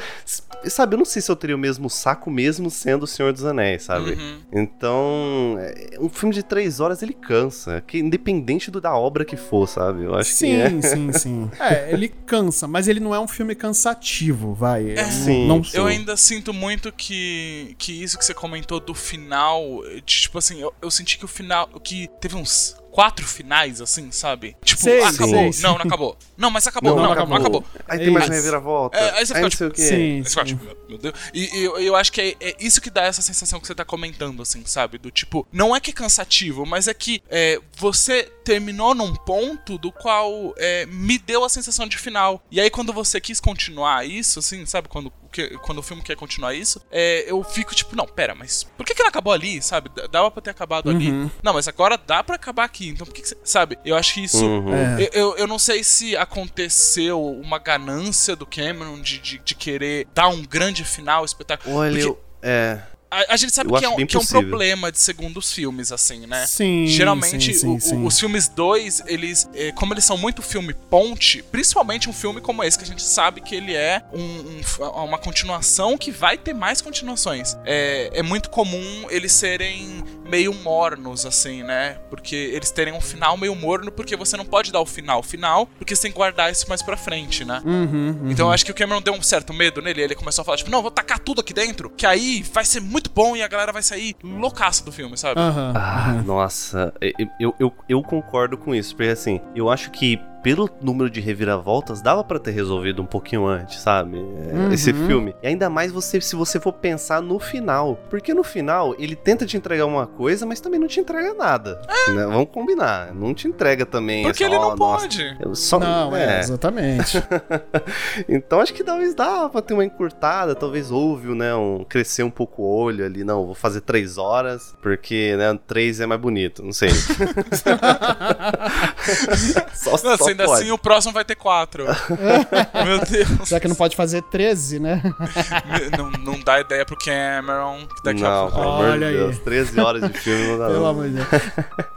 [0.69, 3.43] sabe, eu não sei se eu teria o mesmo saco mesmo sendo o Senhor dos
[3.43, 4.11] Anéis, sabe?
[4.11, 4.39] Uhum.
[4.53, 9.36] Então, é, um filme de três horas ele cansa, que independente do, da obra que
[9.36, 10.03] for, sabe?
[10.03, 10.69] Eu acho Sim, que é.
[10.82, 11.51] sim, sim.
[11.59, 14.91] É, ele cansa, mas ele não é um filme cansativo, vai.
[14.91, 15.03] É.
[15.03, 15.47] Não- Sim.
[15.47, 20.38] não, Eu ainda sinto muito que, que isso que você comentou do final, de, tipo
[20.38, 24.55] assim, eu, eu senti que o final, que teve uns quatro finais, assim, sabe?
[24.63, 25.27] Tipo, Sei, acabou.
[25.29, 25.61] sei, sim.
[25.63, 26.17] Não, não acabou.
[26.37, 26.95] Não, mas acabou.
[26.95, 27.29] Não, Não, acabou.
[27.29, 27.65] Não acabou.
[27.87, 28.97] Aí tem mais uma reviravolta.
[28.97, 29.81] É, aí você fica não tipo, sei o quê.
[29.81, 31.15] Sim, Aí você fica, tipo, meu Deus.
[31.33, 33.73] E, e eu, eu acho que é, é isso que dá essa sensação que você
[33.75, 34.97] tá comentando, assim, sabe?
[34.97, 39.77] Do tipo, não é que é cansativo, mas é que é, você terminou num ponto
[39.77, 42.43] do qual é, me deu a sensação de final.
[42.51, 44.89] E aí, quando você quis continuar isso, assim, sabe?
[44.89, 48.63] Quando, que- quando o filme quer continuar isso, é, eu fico tipo, não, pera, mas
[48.63, 49.89] por que, que ele acabou ali, sabe?
[50.11, 51.11] Dava pra ter acabado ali.
[51.43, 52.80] Não, mas agora dá pra acabar aqui.
[52.89, 53.38] Então por que, que você.
[53.43, 53.77] Sabe?
[53.86, 54.45] Eu acho que isso.
[54.45, 54.73] Uhum.
[54.73, 55.03] É.
[55.03, 60.07] Eu, eu, eu não sei se aconteceu uma ganância do Cameron de, de, de querer
[60.13, 61.75] dar um grande final espetáculo.
[61.75, 62.79] Olha, Porque eu, é.
[63.09, 65.51] a, a gente sabe eu que é, acho um, que é um problema de segundos
[65.53, 66.45] filmes, assim, né?
[66.47, 66.88] Sim.
[66.88, 68.05] Geralmente, sim, sim, o- o- sim.
[68.05, 72.63] os filmes dois, eles, eh, como eles são muito filme ponte, principalmente um filme como
[72.63, 74.61] esse, que a gente sabe que ele é um- um
[75.03, 77.57] uma continuação que vai ter mais continuações.
[77.65, 81.97] É, é muito comum eles serem meio mornos, assim, né?
[82.09, 85.67] Porque eles terem um final meio morno, porque você não pode dar o final final,
[85.77, 87.61] porque você tem que guardar isso mais pra frente, né?
[87.65, 88.32] Uhum, uhum.
[88.32, 90.01] Então eu acho que o Cameron deu um certo medo nele.
[90.01, 92.79] Ele começou a falar, tipo, não, vou tacar tudo aqui dentro, que aí vai ser
[92.79, 95.39] muito bom e a galera vai sair loucaça do filme, sabe?
[95.39, 95.73] Aham.
[95.75, 100.69] Ah, nossa, eu, eu, eu, eu concordo com isso, porque assim, eu acho que pelo
[100.81, 104.17] número de reviravoltas dava pra ter resolvido um pouquinho antes, sabe?
[104.17, 104.21] É,
[104.61, 104.71] Uhum.
[104.71, 105.35] Esse filme.
[105.41, 109.45] E ainda mais você se você for pensar no final, porque no final ele tenta
[109.45, 111.81] te entregar uma coisa, mas também não te entrega nada.
[112.13, 112.25] né?
[112.25, 114.23] Vamos combinar, não te entrega também.
[114.23, 115.37] Porque assim, ele não nossa, pode.
[115.39, 116.39] eu só, Não, é, é.
[116.39, 117.23] exatamente.
[118.27, 122.31] então acho que talvez dava pra ter uma encurtada, talvez houve, né, um crescer um
[122.31, 126.63] pouco o olho ali, não, vou fazer três horas, porque, né, três é mais bonito,
[126.63, 126.89] não sei.
[129.73, 130.61] só Não, só sendo pode.
[130.63, 131.86] assim, o próximo vai ter quatro.
[132.86, 133.49] Meu Deus.
[133.49, 135.01] Já que não pode fazer 13, né?
[135.97, 137.88] não, não dá ideia pro Cameron.
[137.95, 138.69] Que daqui Não, a pelo pouco.
[138.69, 139.13] amor de Olha aí.
[139.17, 141.27] Deus, 13 horas de filme não dá Pelo amor de Deus.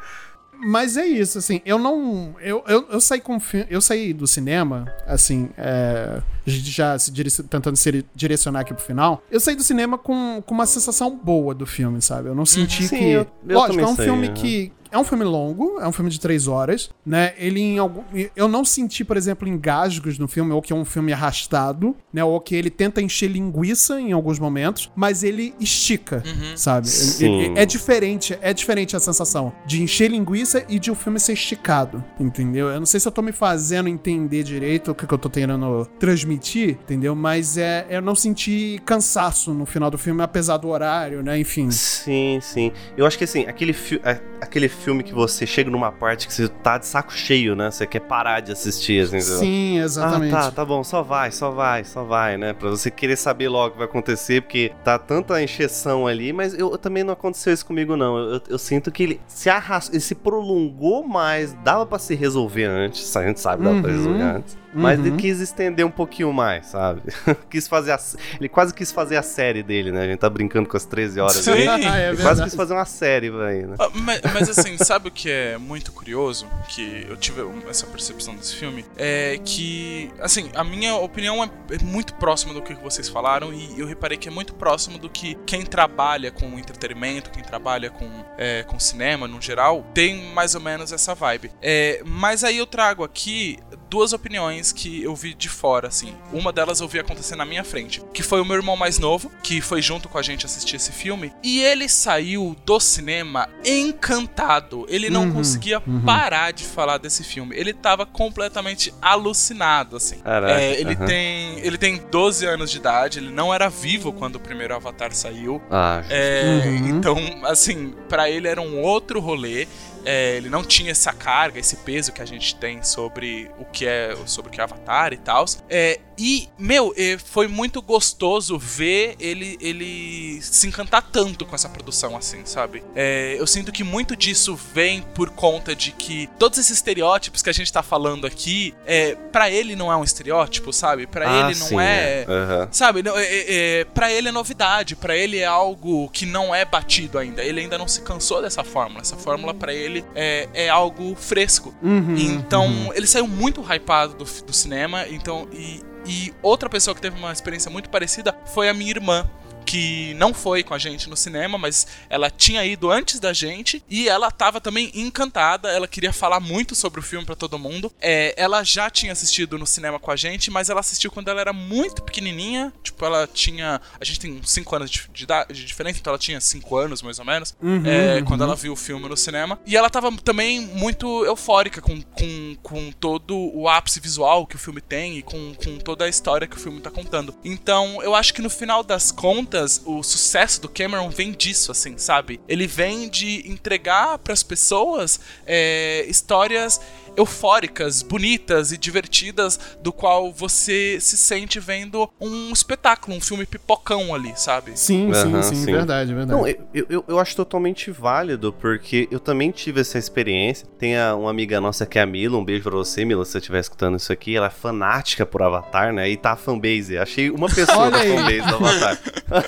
[0.67, 2.35] Mas é isso, assim, eu não.
[2.41, 7.13] Eu, eu, eu saí com Eu saí do cinema, assim, é, a gente já se
[7.51, 9.23] tentando se direcionar aqui pro final.
[9.31, 12.29] Eu saí do cinema com, com uma sensação boa do filme, sabe?
[12.31, 13.11] Eu não senti Sim, que.
[13.11, 14.35] eu- eu Lógico, é um saí, filme aham.
[14.37, 14.73] que.
[14.95, 17.33] É um filme longo, é um filme de três horas, né?
[17.37, 18.03] Ele em algum.
[18.37, 22.23] Eu não senti, por exemplo, engasgos no filme, ou que é um filme arrastado, né?
[22.25, 26.23] Ou que ele tenta encher linguiça em alguns momentos, mas ele estica,
[26.57, 26.89] sabe?
[26.89, 27.25] Sim.
[27.25, 31.19] Ele- ele- é diferente, é diferente a sensação de encher linguiça e de o filme
[31.19, 32.69] ser esticado, entendeu?
[32.69, 35.29] Eu não sei se eu tô me fazendo entender direito o que, que eu tô
[35.29, 37.15] tentando transmitir, entendeu?
[37.15, 41.39] Mas é, eu não senti cansaço no final do filme, apesar do horário, né?
[41.39, 41.71] Enfim.
[41.71, 42.71] Sim, sim.
[42.97, 46.35] Eu acho que assim, aquele, fi a- aquele filme que você chega numa parte que
[46.35, 47.71] você tá de saco cheio, né?
[47.71, 49.21] Você quer parar de assistir, assim.
[49.21, 50.35] Sim, exatamente.
[50.35, 52.53] Ah, tá, tá bom, só vai, só vai, só vai, né?
[52.53, 56.53] Pra você querer saber logo o que vai acontecer, porque tá tanta encheção ali, mas
[56.55, 58.17] eu, eu também não aconteceu isso comigo, não.
[58.19, 62.15] Eu, eu- eu sinto que ele se arrastou, ele se prolongou mais, dava pra se
[62.15, 63.97] resolver antes, a gente sabe, dava pra Uhum.
[63.97, 64.64] resolver antes.
[64.75, 65.07] Mas Uhum.
[65.07, 67.03] ele quis estender um pouquinho mais, sabe?
[67.51, 68.01] quis fazer a,
[68.39, 70.03] ele quase quis fazer a série dele, né?
[70.03, 71.51] A gente tá brincando com as 13 horas Sim.
[71.53, 71.69] aí.
[71.69, 73.77] Ah, é Ele quase quis fazer uma série aí, né?
[73.79, 76.47] Ah, Mas, mas, assim, sabe o que é muito curioso?
[76.69, 78.85] Que eu tive essa percepção desse filme?
[78.97, 83.79] É que, assim, a minha opinião é é muito próxima do que vocês falaram e
[83.79, 88.09] eu reparei que é muito próximo do que quem trabalha com entretenimento, quem trabalha com,
[88.37, 91.51] é, com cinema no geral, tem mais ou menos essa vibe.
[91.63, 93.59] É, mas aí eu trago aqui
[93.91, 96.15] duas opiniões que eu vi de fora, assim.
[96.33, 99.31] Uma delas eu vi acontecer na minha frente, que foi o meu irmão mais novo,
[99.43, 104.87] que foi junto com a gente assistir esse filme, e ele saiu do cinema encantado.
[104.89, 107.57] Ele não Uhum, conseguia parar de falar desse filme.
[107.57, 110.17] Ele tava completamente alucinado, assim.
[110.19, 111.07] Caraca, É, ele aham.
[111.07, 115.13] tem ele tem 12 anos de idade, ele não era vivo quando o primeiro Avatar
[115.15, 115.63] saiu.
[115.71, 116.87] Ah, É, Uhum.
[116.89, 119.67] Então, assim, pra ele era um outro rolê.
[120.05, 123.87] É, ele não tinha essa carga, esse peso que a gente tem sobre o que
[123.87, 125.45] é sobre o que é Avatar e tal.
[125.69, 131.69] É, e, meu, é, foi muito gostoso ver ele, ele se encantar tanto com essa
[131.69, 132.83] produção, assim, sabe?
[132.95, 137.51] É, eu sinto que muito disso vem por conta de que todos esses estereótipos que
[137.51, 141.07] a gente tá falando aqui, é, para ele não é um estereótipo, sabe?
[141.07, 142.27] Pra ah, ele não sim, é.
[142.29, 142.69] Aham.
[142.71, 146.55] Sabe, não, é, é, é, pra ele é novidade, pra ele é algo que não
[146.55, 147.43] é batido ainda.
[147.43, 149.01] Ele ainda não se cansou dessa fórmula.
[149.01, 151.75] Essa fórmula pra ele é, é algo fresco.
[151.83, 152.93] Uhum, Então, uhum.
[152.95, 155.07] ele saiu muito hypado do, do cinema.
[155.09, 159.29] Então, e, e outra pessoa que teve uma experiência muito parecida foi a minha irmã.
[159.65, 163.83] Que não foi com a gente no cinema, mas ela tinha ido antes da gente
[163.89, 165.69] e ela tava também encantada.
[165.71, 167.93] Ela queria falar muito sobre o filme pra todo mundo.
[168.01, 171.41] É, ela já tinha assistido no cinema com a gente, mas ela assistiu quando ela
[171.41, 172.73] era muito pequenininha.
[172.83, 173.81] Tipo, ela tinha.
[174.01, 177.03] A gente tem 5 anos de, de, idade- de diferença, então ela tinha 5 anos
[177.03, 177.55] mais ou menos.
[177.87, 179.59] é, Quando ela viu o filme no cinema.
[179.67, 184.59] E ela tava também muito eufórica com, com, com todo o ápice visual que o
[184.59, 187.35] filme tem e com, com toda a história que o filme tá contando.
[187.45, 189.54] Então, eu acho que no final das contas,
[189.85, 192.41] o sucesso do Cameron vem disso, assim, sabe?
[192.49, 196.81] Ele vem de entregar pras pessoas é, histórias
[197.17, 204.15] eufóricas, bonitas e divertidas, do qual você se sente vendo um espetáculo, um filme pipocão
[204.15, 204.73] ali, sabe?
[204.79, 205.73] Sim, sim, Aham, sim, sim.
[205.73, 206.39] verdade, verdade.
[206.41, 210.67] Não, eu, eu, eu acho totalmente válido, porque eu também tive essa experiência.
[210.79, 213.33] Tem a- uma amiga nossa que é a Mila, um beijo pra você, Mila, se
[213.33, 214.37] você estiver escutando isso aqui.
[214.37, 216.09] Ela é fanática por Avatar, né?
[216.09, 216.99] E tá a fanbase.
[216.99, 218.99] Achei uma pessoa da fanbase do Avatar.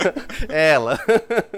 [0.49, 0.99] ela.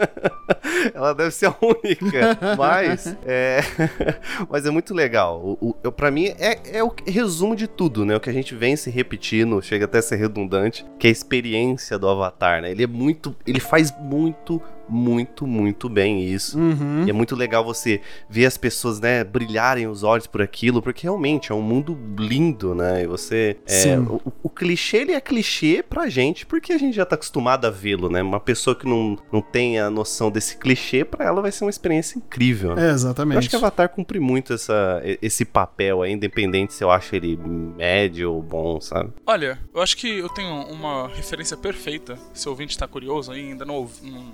[0.94, 2.38] ela deve ser a única.
[2.56, 3.60] Mas é,
[4.48, 5.40] mas é muito legal.
[5.60, 8.16] O, o, pra mim, é, é o resumo de tudo, né?
[8.16, 11.12] O que a gente vem se repetindo, chega até a ser redundante, que é a
[11.12, 12.70] experiência do Avatar, né?
[12.70, 13.34] Ele é muito.
[13.44, 16.58] Ele faz muito, muito, muito bem isso.
[16.58, 17.04] Uhum.
[17.06, 21.02] E é muito legal você ver as pessoas, né, brilharem os olhos por aquilo, porque
[21.04, 23.02] realmente é um mundo lindo, né?
[23.02, 23.56] E você.
[23.66, 27.66] é, o, o clichê, ele é clichê pra gente, porque a gente já tá acostumado
[27.66, 28.22] a vê-lo, né?
[28.22, 31.70] Uma pessoa que não, não tem a noção desse clichê, pra ela vai ser uma
[31.70, 32.86] experiência incrível, né?
[32.86, 33.38] É, Eu exatamente.
[33.38, 37.36] acho que Avatar cumpre muito essa, esse papel aí, independente se eu acho ele
[37.76, 39.12] médio ou bom, sabe?
[39.26, 42.18] Olha, eu acho que eu tenho uma referência perfeita.
[42.32, 44.24] Se o ouvinte tá curioso aí, ainda não, ouv- não,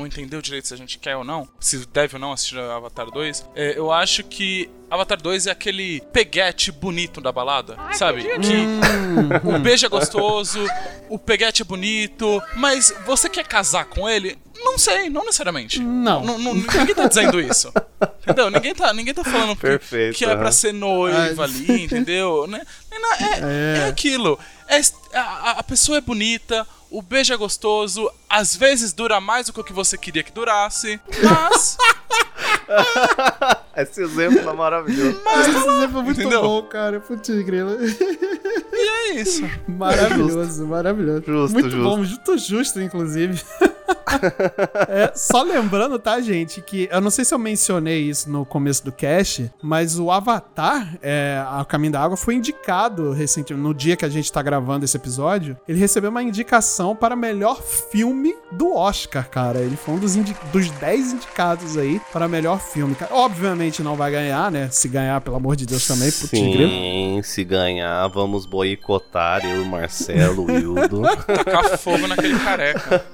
[0.00, 3.06] não entendeu direito se a gente quer ou não, se deve ou não assistir Avatar
[3.10, 8.22] 2, é, eu acho que Avatar 2 é aquele peguete bonito da balada, sabe?
[8.22, 10.58] Que o beijo é gostoso,
[11.08, 14.36] o peguete é bonito, mas você quer casar com ele?
[14.62, 15.80] Não sei, não necessariamente.
[15.80, 16.22] Não.
[16.24, 17.72] Não- não- ninguém tá dizendo isso.
[18.22, 18.50] Entendeu?
[18.50, 22.46] Ninguém tá, ninguém tá falando que, Perfeito, que é pra ser noiva ali, entendeu?
[22.46, 22.60] Né?
[22.90, 24.38] É, é, é aquilo.
[24.68, 24.80] É,
[25.18, 29.60] a, a pessoa é bonita, o beijo é gostoso, às vezes dura mais do que
[29.60, 31.76] o que você queria que durasse, mas.
[33.76, 35.20] Esse exemplo é maravilhoso.
[35.40, 36.42] Esse exemplo é muito Entendeu?
[36.42, 37.00] bom, cara.
[37.00, 37.76] Putz, grila.
[37.80, 39.42] e é isso.
[39.68, 41.22] Maravilhoso, maravilhoso.
[41.26, 41.82] Justo, muito justo.
[41.82, 43.42] bom, muito justo, inclusive.
[44.88, 48.84] É, só lembrando, tá, gente, que eu não sei se eu mencionei isso no começo
[48.84, 53.96] do cast, mas o Avatar, é, A Caminho da Água, foi indicado recentemente, no dia
[53.96, 58.74] que a gente tá gravando esse episódio, ele recebeu uma indicação para melhor filme do
[58.74, 59.60] Oscar, cara.
[59.60, 62.94] Ele foi um dos, indi dos 10 indicados aí para melhor filme.
[62.94, 63.14] Cara.
[63.14, 64.68] Obviamente não vai ganhar, né?
[64.70, 66.66] Se ganhar, pelo amor de Deus, também, pro Tigre.
[66.66, 71.02] Sim, se ganhar, vamos boicotar eu, Marcelo, o Hildo.
[71.26, 73.04] Tacar fogo naquele careca.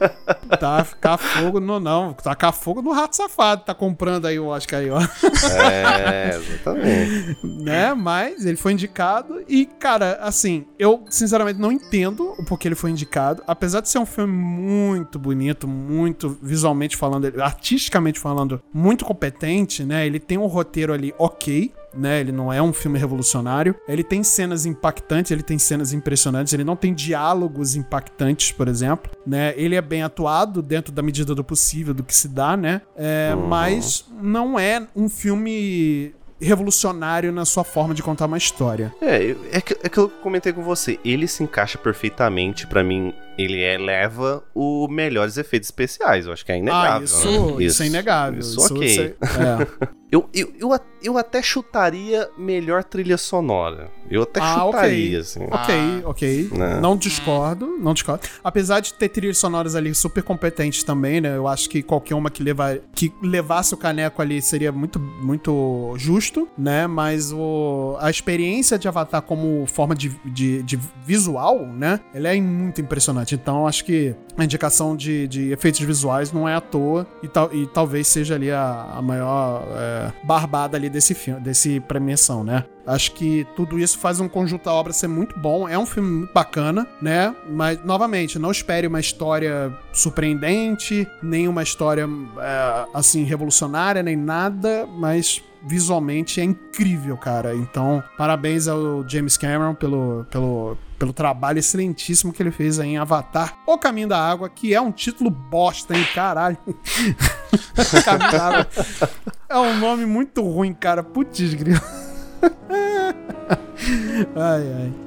[0.58, 4.80] Tá, ficar fogo no não, tacar fogo no rato safado, tá comprando aí o Oscar
[4.80, 5.00] aí, ó.
[5.00, 7.38] É, exatamente.
[7.42, 7.94] né?
[7.94, 12.90] Mas ele foi indicado e, cara, assim, eu sinceramente não entendo o porquê ele foi
[12.90, 19.84] indicado, apesar de ser um filme muito bonito, muito visualmente falando, artisticamente falando, muito competente,
[19.84, 20.06] né?
[20.06, 22.20] Ele tem um roteiro ali ok, né?
[22.20, 23.74] Ele não é um filme revolucionário.
[23.88, 29.10] Ele tem cenas impactantes, ele tem cenas impressionantes, ele não tem diálogos impactantes, por exemplo,
[29.26, 29.54] né?
[29.56, 32.80] Ele é bem atuado dentro da medida do possível, do que se dá, né?
[32.96, 33.46] É, Uhum.
[33.46, 38.94] Mas não é um filme revolucionário na sua forma de contar uma história.
[39.00, 40.98] É, é que, é que eu comentei com você.
[41.04, 43.12] Ele se encaixa perfeitamente, pra mim.
[43.38, 46.26] Ele eleva os melhores efeitos especiais.
[46.26, 47.00] Eu acho que é inegável.
[47.00, 47.64] ah, isso, né?
[47.64, 48.40] isso, é inegável.
[48.40, 48.86] Isso, Isso, ok.
[48.86, 49.04] isso é-
[49.82, 49.86] é.
[50.10, 53.90] Eu, eu, eu, a- eu até chutaria melhor trilha sonora.
[54.08, 54.72] Eu até Ah, ok.
[54.72, 55.40] chutaria, assim.
[55.50, 56.48] Ok, ok.
[56.52, 56.78] Né?
[56.80, 58.22] Não discordo, não discordo.
[58.44, 61.36] Apesar de ter trilhas sonoras ali super competentes também, né?
[61.36, 65.92] Eu acho que qualquer uma que, levar, que levasse o caneco ali seria muito, muito
[65.98, 66.86] justo, né?
[66.86, 71.98] Mas o, a experiência de Avatar como forma de, de, de visual, né?
[72.14, 73.34] Ela é muito impressionante.
[73.34, 77.52] Então, acho que a indicação de, de efeitos visuais não é à toa e, tal,
[77.52, 82.64] e talvez seja ali a, a maior é, barbada ali desse filme, desse premiação, né?
[82.86, 85.68] Acho que tudo isso faz um conjunto da obra ser muito bom.
[85.68, 87.34] É um filme muito bacana, né?
[87.48, 94.86] Mas, novamente, não espere uma história surpreendente, nem uma história, é, assim, revolucionária, nem nada,
[94.86, 97.54] mas visualmente é incrível, cara.
[97.54, 102.98] Então, parabéns ao James Cameron pelo, pelo, pelo trabalho excelentíssimo que ele fez aí em
[102.98, 106.06] Avatar O Caminho da Água, que é um título bosta, hein?
[106.14, 106.58] Caralho.
[108.04, 108.68] Caminho da Água.
[109.48, 111.02] É um nome muito ruim, cara.
[111.02, 111.80] Putz, grilo.
[114.34, 115.05] ai, ai.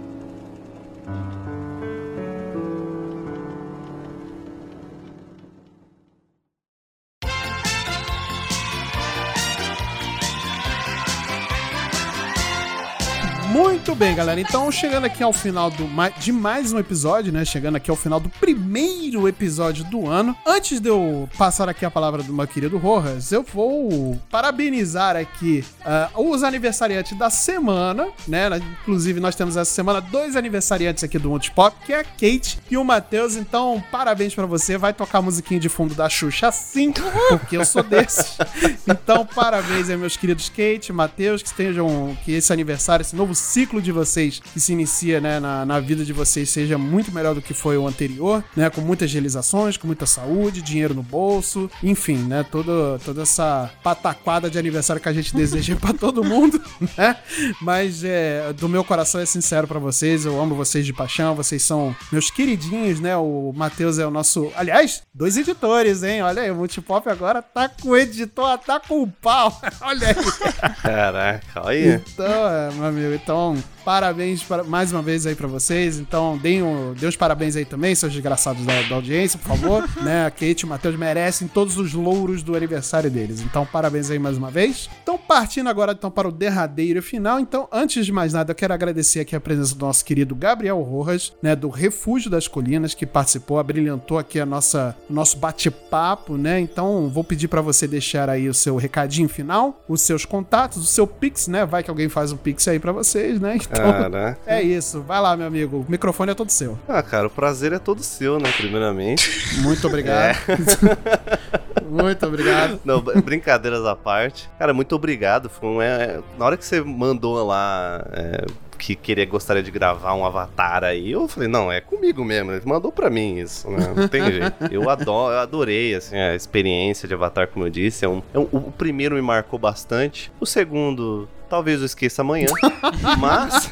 [13.49, 14.39] Muito bem, galera.
[14.39, 15.89] Então, chegando aqui ao final do,
[16.19, 17.43] de mais um episódio, né?
[17.43, 20.37] Chegando aqui ao final do primeiro episódio do ano.
[20.45, 25.65] Antes de eu passar aqui a palavra do meu querido Rojas, eu vou parabenizar aqui
[25.83, 28.49] ah, os aniversariantes da semana, né?
[28.81, 32.77] Inclusive, nós temos essa semana dois aniversariantes aqui do Multipop, que é a Kate e
[32.77, 33.35] o Matheus.
[33.35, 34.77] Então, parabéns pra você.
[34.77, 36.93] Vai tocar a musiquinha de fundo da Xuxa sim,
[37.29, 38.37] porque eu sou desses.
[38.87, 43.81] Então, parabéns aí, meus queridos Kate, Matheus, que estejam, que esse aniversário, esse novo ciclo
[43.81, 47.41] de vocês que se inicia, né, na, na vida de vocês seja muito melhor do
[47.41, 52.17] que foi o anterior, né, com muitas realizações, com muita saúde, dinheiro no bolso, enfim,
[52.17, 56.61] né, toda, toda essa pataquada de aniversário que a gente deseja pra todo mundo,
[56.97, 57.15] né,
[57.61, 61.63] mas é, do meu coração é sincero pra vocês, eu amo vocês de paixão, vocês
[61.63, 66.51] são meus queridinhos, né, o Matheus é o nosso, aliás, dois editores, hein, olha aí,
[66.51, 70.73] o Multipop agora tá com o editor, tá com o pau, olha aí.
[70.81, 72.03] Caraca, olha.
[72.13, 73.55] Então, é, meu amigo, então,
[73.89, 75.97] parabéns para, mais uma vez aí pra vocês.
[75.97, 79.89] Então, deem o, dê os parabéns aí também, seus desgraçados da, da audiência, por favor.
[80.03, 80.27] né?
[80.27, 83.41] A Kate e o Matheus merecem todos os louros do aniversário deles.
[83.41, 84.87] Então, parabéns aí mais uma vez.
[85.01, 87.39] Então, partindo agora então para o derradeiro final.
[87.39, 90.79] Então, antes de mais nada, eu quero agradecer aqui a presença do nosso querido Gabriel
[90.83, 96.37] Rojas, né, do Refúgio das Colinas, que participou, abrilhantou aqui a nossa, o nosso bate-papo,
[96.37, 96.59] né?
[96.59, 100.85] Então, vou pedir pra você deixar aí o seu recadinho final, os seus contatos, o
[100.85, 101.65] seu Pix, né?
[101.65, 103.55] Vai que alguém faz um Pix aí pra vocês, né?
[103.55, 104.39] Então, Caraca.
[104.45, 105.01] é isso.
[105.01, 105.85] Vai lá, meu amigo.
[105.87, 106.77] O microfone é todo seu.
[106.87, 108.51] Ah, cara, o prazer é todo seu, né?
[108.57, 109.29] Primeiramente.
[109.61, 110.37] Muito obrigado.
[111.89, 112.79] Muito obrigado.
[112.85, 114.49] Não, br- brincadeiras à parte.
[114.59, 115.49] Cara, muito obrigado.
[115.49, 118.45] Foi um, é, na hora que você mandou lá é,
[118.77, 122.51] que queria gostaria de gravar um avatar aí, eu falei, não, é comigo mesmo.
[122.51, 123.91] Ele mandou pra mim isso, né?
[123.95, 124.53] Não tem jeito.
[124.71, 128.05] Eu adoro, eu adorei assim, a experiência de avatar, como eu disse.
[128.05, 130.31] É um, é um- o primeiro me marcou bastante.
[130.39, 132.47] O segundo talvez eu esqueça amanhã.
[133.17, 133.71] mas.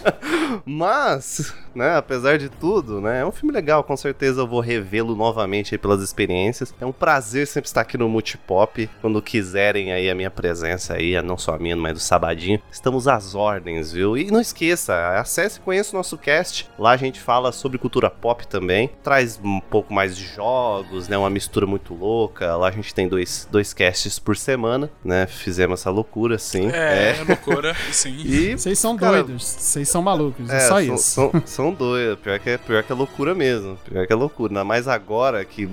[0.64, 5.16] mas, né, apesar de tudo, né, é um filme legal, com certeza eu vou revê-lo
[5.16, 6.74] novamente aí pelas experiências.
[6.80, 11.20] É um prazer sempre estar aqui no Multipop, quando quiserem aí a minha presença aí,
[11.22, 12.60] não só a minha, mas do Sabadinho.
[12.70, 14.16] Estamos às ordens, viu?
[14.16, 16.68] E não esqueça, acesse e conheça o nosso cast.
[16.78, 21.16] Lá a gente fala sobre cultura pop também, traz um pouco mais de jogos, né,
[21.16, 22.56] uma mistura muito louca.
[22.56, 25.26] Lá a gente tem dois, dois casts por semana, né?
[25.26, 26.68] Fizemos essa loucura, sim.
[26.68, 27.24] É, é.
[27.24, 28.16] loucura, sim.
[28.26, 30.98] E, vocês são cara, doidos, vocês são malucos, é, é só são, isso.
[30.98, 34.52] São, são doidos, pior que, é, pior que é loucura mesmo, pior que é loucura.
[34.52, 35.68] Ainda mais agora que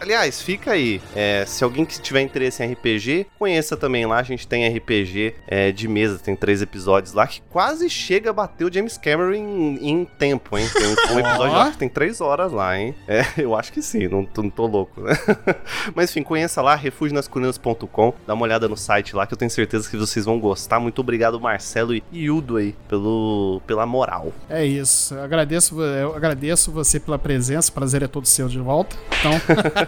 [0.00, 1.00] Aliás, fica aí.
[1.14, 4.18] É, se alguém que tiver interesse em RPG, conheça também lá.
[4.18, 8.32] A gente tem RPG é, de mesa, tem três episódios lá que quase chega a
[8.32, 10.68] bater o James Cameron em, em tempo, hein?
[10.72, 12.94] Tem um episódio lá que tem três horas lá, hein?
[13.06, 15.12] É, eu acho que sim, não, não tô louco, né?
[15.94, 19.88] Mas enfim, conheça lá, refuginascolinas.com, dá uma olhada no site lá que eu tenho certeza
[19.90, 20.78] que vocês vão gostar.
[20.78, 24.32] Muito obrigado, Marcelo e Ildo aí, pelo, pela moral.
[24.48, 25.14] É isso.
[25.14, 28.96] Eu agradeço, eu agradeço você pela presença, prazer é todo seu de volta.
[29.18, 29.32] Então.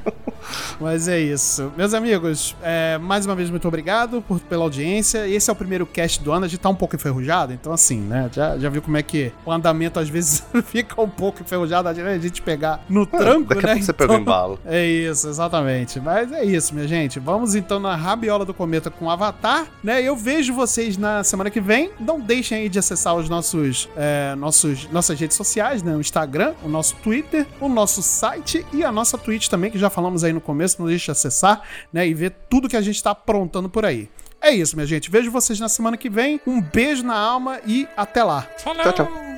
[0.81, 1.71] Mas é isso.
[1.77, 5.27] Meus amigos, é, mais uma vez, muito obrigado por, pela audiência.
[5.27, 7.99] Esse é o primeiro cast do ano, a gente tá um pouco enferrujado, então assim,
[7.99, 8.29] né?
[8.33, 12.17] Já, já viu como é que o andamento às vezes fica um pouco enferrujado, a
[12.17, 13.71] gente pegar no tranco, Daqui né?
[13.71, 14.59] A pouco você então, pega o embalo.
[14.71, 15.99] É isso, exatamente.
[15.99, 17.19] Mas é isso, minha gente.
[17.19, 20.01] Vamos então na rabiola do cometa com o Avatar, né?
[20.01, 21.91] Eu vejo vocês na semana que vem.
[21.99, 25.95] Não deixem aí de acessar os nossos, é, nossos nossas redes sociais, né?
[25.95, 29.89] O Instagram, o nosso Twitter, o nosso site e a nossa Twitch também, que já
[29.89, 31.61] falamos aí no começo, não deixe de acessar,
[31.91, 34.09] né, e ver tudo que a gente está aprontando por aí.
[34.41, 35.11] É isso, minha gente.
[35.11, 36.41] Vejo vocês na semana que vem.
[36.47, 38.47] Um beijo na alma e até lá.
[38.57, 38.81] Falou.
[38.81, 39.31] Tchau, tchau.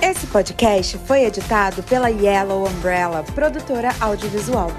[0.00, 4.70] Esse podcast foi editado pela Yellow Umbrella, produtora audiovisual.